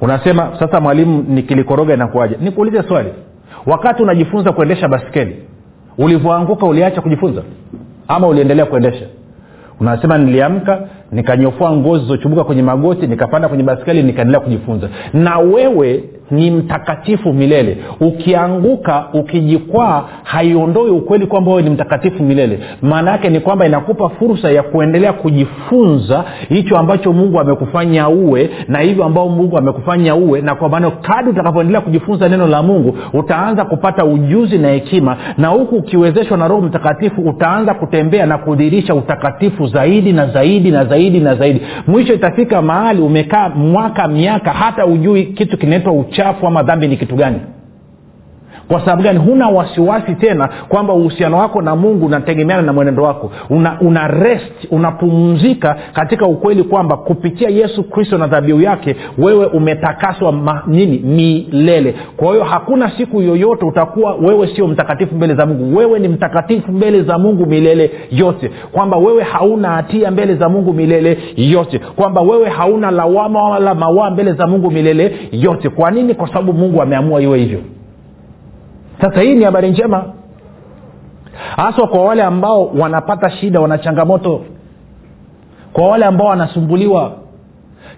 Unasema 0.00 0.56
sasa 0.58 0.80
mwalimu 0.80 1.24
nikilikoroga 1.28 1.94
inakuaja 1.94 2.36
nikuulize 2.40 2.82
swali. 2.82 3.08
Wakati 3.66 4.02
unajifunza 4.02 4.52
kuendesha 4.52 4.88
baskeli 4.88 5.36
ulivyoanguka 5.98 6.66
uliacha 6.66 7.00
kujifunza? 7.00 7.42
Ama 8.08 8.26
uliendelea 8.28 8.66
kuendesha? 8.66 9.06
Unasema 9.80 10.18
niliamka 10.18 10.88
nikanyofua 11.12 11.72
ngozi 11.76 12.04
zochubuka 12.06 12.44
kwenye 12.44 12.62
magoti 12.62 13.06
nikapanda 13.06 13.48
kwenye 13.48 13.62
baskeli 13.64 14.02
nikaendelea 14.02 14.40
kujifunza. 14.40 14.88
Na 15.12 15.38
wewe 15.38 16.04
ni 16.32 16.50
mtakatifu 16.50 17.32
milele. 17.32 17.78
Ukianguka 18.00 19.04
ukijikwaa 19.14 20.04
haiondoi 20.22 20.90
ukweli 20.90 21.26
kwamba 21.26 21.50
wewe 21.50 21.62
ni 21.62 21.70
mtakatifu 21.70 22.22
milele. 22.22 22.58
Maana 22.82 23.10
yake 23.10 23.28
ni 23.30 23.40
kwamba 23.40 23.66
inakupa 23.66 24.08
fursa 24.08 24.50
ya 24.50 24.62
kuendelea 24.62 25.12
kujifunza 25.12 26.24
hicho 26.48 26.78
ambacho 26.78 27.12
mungu 27.12 27.40
amekufanya 27.40 28.08
uwe 28.08 28.50
na 28.68 28.78
hivyo 28.78 29.04
ambao 29.04 29.28
mungu 29.28 29.58
amekufanya 29.58 30.14
uwe 30.14 30.40
na 30.40 30.54
kwa 30.54 30.68
maana 30.68 30.90
kadi 30.90 31.30
utakapoendelea 31.30 31.80
kujifunza 31.80 32.28
neno 32.28 32.46
la 32.46 32.62
mungu 32.62 32.96
utaanza 33.12 33.64
kupata 33.64 34.04
ujuzi 34.04 34.58
na 34.58 34.68
hekima 34.68 35.16
na 35.38 35.48
huku 35.48 35.76
ukiwezeshwa 35.76 36.36
na 36.38 36.48
roho 36.48 36.60
mtakatifu 36.62 37.20
utaanza 37.20 37.74
kutembea 37.74 38.26
na 38.26 38.38
kudhirisha 38.38 38.94
utakatifu 38.94 39.66
zaidi 39.66 40.12
na 40.12 40.26
zaidi 40.26 40.70
na 40.70 40.84
zaidi 40.84 41.20
na 41.20 41.34
zaidi. 41.34 41.62
Mwisho 41.86 42.14
itafika 42.14 42.62
mahali 42.62 43.00
umekaa 43.02 43.48
mwaka 43.48 44.08
miaka 44.08 44.50
hata 44.50 44.86
ujui 44.86 45.24
kitu 45.24 45.58
kinaitwa 45.58 45.92
uchafu 46.22 46.46
ama 46.46 46.62
dhambi 46.62 46.88
ni 46.88 46.96
kitu 46.96 47.16
gani 47.16 47.40
kwa 48.68 48.80
sababu 48.80 49.02
gani? 49.02 49.18
Huna 49.18 49.48
wasiwasi 49.48 50.14
tena 50.14 50.48
kwamba 50.68 50.92
uhusiano 50.94 51.38
wako 51.38 51.62
na 51.62 51.76
mungu 51.76 52.06
unategemeana 52.06 52.62
na 52.62 52.72
mwenendo 52.72 53.02
wako. 53.02 53.30
Una, 53.50 53.80
una 53.80 54.08
rest 54.08 54.52
unapumzika 54.70 55.76
katika 55.92 56.26
ukweli 56.26 56.62
kwamba 56.62 56.96
kupitia 56.96 57.48
yesu 57.48 57.84
kristo 57.84 58.18
na 58.18 58.26
dhabiu 58.26 58.60
yake 58.60 58.96
wewe 59.18 59.46
umetakaswa 59.46 60.32
ma, 60.32 60.62
nini? 60.66 60.98
Milele. 60.98 61.94
Kwa 62.16 62.28
hiyo 62.32 62.44
hakuna 62.44 62.90
siku 62.90 63.22
yoyote 63.22 63.64
utakuwa 63.64 64.14
wewe 64.14 64.46
sio 64.56 64.66
mtakatifu 64.66 65.14
mbele 65.14 65.34
za 65.34 65.46
mungu. 65.46 65.76
Wewe 65.76 65.98
ni 65.98 66.08
mtakatifu 66.08 66.72
mbele 66.72 67.02
za 67.02 67.18
mungu 67.18 67.46
milele 67.46 67.90
yote. 68.10 68.50
Kwamba 68.72 68.96
wewe 68.96 69.22
hauna 69.22 69.68
hatia 69.70 70.10
mbele 70.10 70.34
za 70.34 70.48
mungu 70.48 70.72
milele 70.72 71.18
yote. 71.36 71.78
Kwamba 71.78 72.20
wewe 72.20 72.48
hauna 72.48 72.90
lawama 72.90 73.42
wala 73.50 73.74
mawaa 73.74 74.10
mbele 74.10 74.32
za 74.32 74.46
mungu 74.46 74.70
milele 74.70 75.16
yote. 75.32 75.68
Kwa 75.68 75.90
nini? 75.90 76.14
Kwa 76.14 76.28
sababu 76.28 76.52
mungu 76.52 76.82
ameamua 76.82 77.22
iwe 77.22 77.38
hivyo 77.38 77.58
sasa 79.02 79.20
hii 79.20 79.34
ni 79.34 79.44
habari 79.44 79.70
njema. 79.70 80.04
Haswa 81.56 81.86
kwa 81.88 82.04
wale 82.04 82.22
ambao 82.22 82.66
wanapata 82.66 83.30
shida 83.30 83.60
wana 83.60 83.78
changamoto. 83.78 84.44
Kwa 85.72 85.88
wale 85.88 86.04
ambao 86.04 86.26
wanasumbuliwa. 86.26 87.12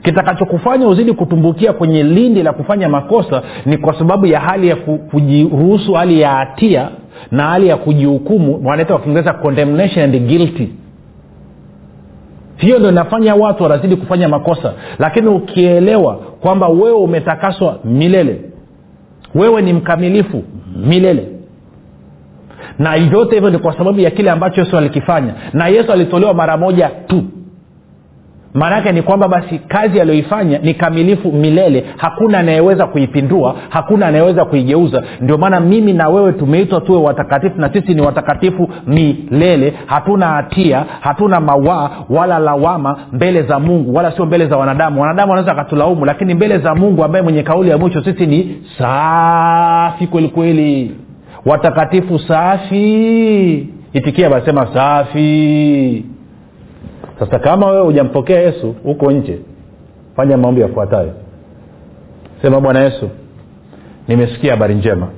Kitakachokufanya 0.02 0.88
uzidi 0.88 1.12
kutumbukia 1.12 1.72
kwenye 1.72 2.02
lindi 2.02 2.42
la 2.42 2.52
kufanya 2.52 2.88
makosa 2.88 3.42
ni 3.66 3.76
kwa 3.78 3.98
sababu 3.98 4.26
ya 4.26 4.40
hali 4.40 4.68
ya 4.68 4.76
kujiruhusu 5.10 5.92
hali 5.92 6.20
ya 6.20 6.30
hatia 6.30 6.88
na 7.30 7.42
hali 7.42 7.68
ya 7.68 7.76
kujihukumu. 7.76 8.60
Wanaita 8.64 8.94
kwa 8.94 9.02
kiingereza 9.02 9.32
condemnation 9.32 10.04
and 10.04 10.26
guilty. 10.26 10.68
Hiyo 12.56 12.78
ndo 12.78 12.88
inafanya 12.88 13.34
watu 13.34 13.62
wanazidi 13.62 13.96
kufanya 13.96 14.28
makosa. 14.28 14.72
Lakini 14.98 15.28
ukielewa 15.28 16.14
kwamba 16.16 16.68
wewe 16.68 16.92
umetakaswa 16.96 17.78
milele. 17.84 18.40
Wewe 19.34 19.62
ni 19.62 19.72
mkamilifu 19.72 20.42
milele. 20.76 21.28
Na 22.78 22.94
yote 22.94 23.34
hivyo 23.34 23.50
ni 23.50 23.58
kwa 23.58 23.78
sababu 23.78 24.00
ya 24.00 24.10
kile 24.10 24.30
ambacho 24.30 24.60
yesu 24.60 24.78
alikifanya. 24.78 25.34
Na 25.52 25.68
yesu 25.68 25.92
alitolewa 25.92 26.34
mara 26.34 26.56
moja 26.56 26.88
tu 27.06 27.24
maana 28.54 28.76
yake 28.76 28.92
ni 28.92 29.02
kwamba 29.02 29.28
basi 29.28 29.58
kazi 29.58 30.00
aliyoifanya 30.00 30.58
ni 30.58 30.74
kamilifu 30.74 31.32
milele. 31.32 31.84
Hakuna 31.96 32.38
anayeweza 32.38 32.86
kuipindua 32.86 33.56
hakuna 33.68 34.06
anayeweza 34.06 34.44
kuigeuza. 34.44 35.02
Ndio 35.20 35.38
maana 35.38 35.60
mimi 35.60 35.92
na 35.92 36.08
wewe 36.08 36.32
tumeitwa 36.32 36.80
tuwe 36.80 36.98
watakatifu 36.98 37.60
na 37.60 37.72
sisi 37.72 37.94
ni 37.94 38.00
watakatifu 38.00 38.68
milele. 38.86 39.74
Hatuna 39.86 40.26
hatia 40.26 40.84
hatuna 41.00 41.40
mawaa 41.40 41.90
wala 42.10 42.38
lawama 42.38 42.96
mbele 43.12 43.42
za 43.42 43.58
mungu 43.58 43.94
wala 43.94 44.12
sio 44.12 44.26
mbele 44.26 44.46
za 44.46 44.56
wanadamu. 44.56 45.00
Wanadamu 45.02 45.30
wanaweza 45.32 45.52
akatulaumu 45.52 46.04
lakini 46.04 46.34
mbele 46.34 46.58
za 46.58 46.74
mungu 46.74 47.04
ambaye 47.04 47.22
mwenye 47.24 47.42
kauli 47.42 47.70
ya 47.70 47.78
mwisho 47.78 48.04
sisi 48.04 48.26
ni 48.26 48.56
safi 48.78 50.06
kwelikweli 50.06 50.94
watakatifu 51.46 52.18
safi. 52.18 53.68
Itikia 53.92 54.30
basema 54.30 54.66
safi 54.74 56.04
sasa 57.18 57.38
kama 57.38 57.66
wewe 57.66 57.85
hujampokea 57.85 58.40
yesu 58.40 58.74
huko 58.85 59.12
nje. 59.12 59.38
Fanya 60.16 60.37
maombi 60.37 60.61
yafuatayo. 60.61 61.12
Sema 62.42 62.61
bwana 62.61 62.81
yesu 62.81 63.11
nimesikia 64.09 64.50
habari 64.50 64.74
njema. 64.74 65.09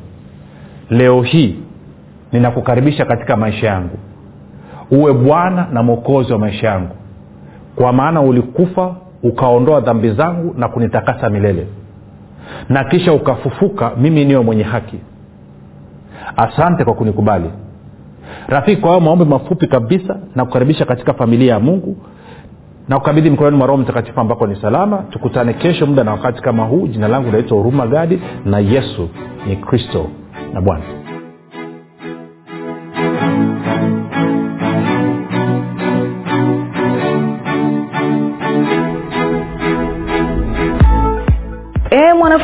Leo 0.90 1.22
hii 1.22 1.56
ninakukaribisha 2.32 3.04
katika 3.04 3.36
maisha 3.36 3.66
yangu. 3.66 3.98
Uwe 4.90 5.12
bwana 5.12 5.66
na 5.72 5.82
mwokozi 5.82 6.32
wa 6.32 6.38
maisha 6.38 6.66
yangu. 6.68 6.94
Kwa 7.76 7.92
maana 7.92 8.20
ulikufa 8.20 8.94
ukaondoa 9.22 9.80
dhambi 9.80 10.10
zangu 10.10 10.54
na 10.58 10.68
kunitakasa 10.68 11.30
milele. 11.30 11.66
Na 12.68 12.84
kisha 12.84 13.12
ukafufuka 13.12 13.92
mimi 13.96 14.24
niwe 14.24 14.42
mwenye 14.42 14.62
haki. 14.62 14.98
Asante 16.36 16.84
kwa 16.84 16.94
kunikubali 16.94 17.50
rafiki 18.48 18.80
kwa 18.80 18.90
hayo 18.90 19.00
maombi 19.00 19.24
mafupi 19.24 19.66
kabisa 19.66 20.16
na 20.34 20.44
kukaribisha 20.44 20.84
katika 20.84 21.14
familia 21.14 21.52
ya 21.52 21.60
mungu 21.60 21.96
na 22.88 22.98
kukabidhi 22.98 23.30
mkononi 23.30 23.56
mwa 23.56 23.66
roho 23.66 23.78
mtakatifu 23.82 24.20
ambako 24.20 24.46
ni 24.46 24.56
salama. 24.56 24.96
Tukutane 25.10 25.52
kesho 25.52 25.86
muda 25.86 26.04
na 26.04 26.10
wakati 26.12 26.42
kama 26.42 26.64
huu. 26.64 26.86
Jina 26.86 27.08
langu 27.08 27.30
naitwa 27.32 27.56
huruma 27.58 27.86
gadi 27.86 28.20
na 28.44 28.58
yesu 28.58 29.08
ni 29.46 29.56
kristo 29.56 30.06
na 30.52 30.60
bwana 30.60 30.84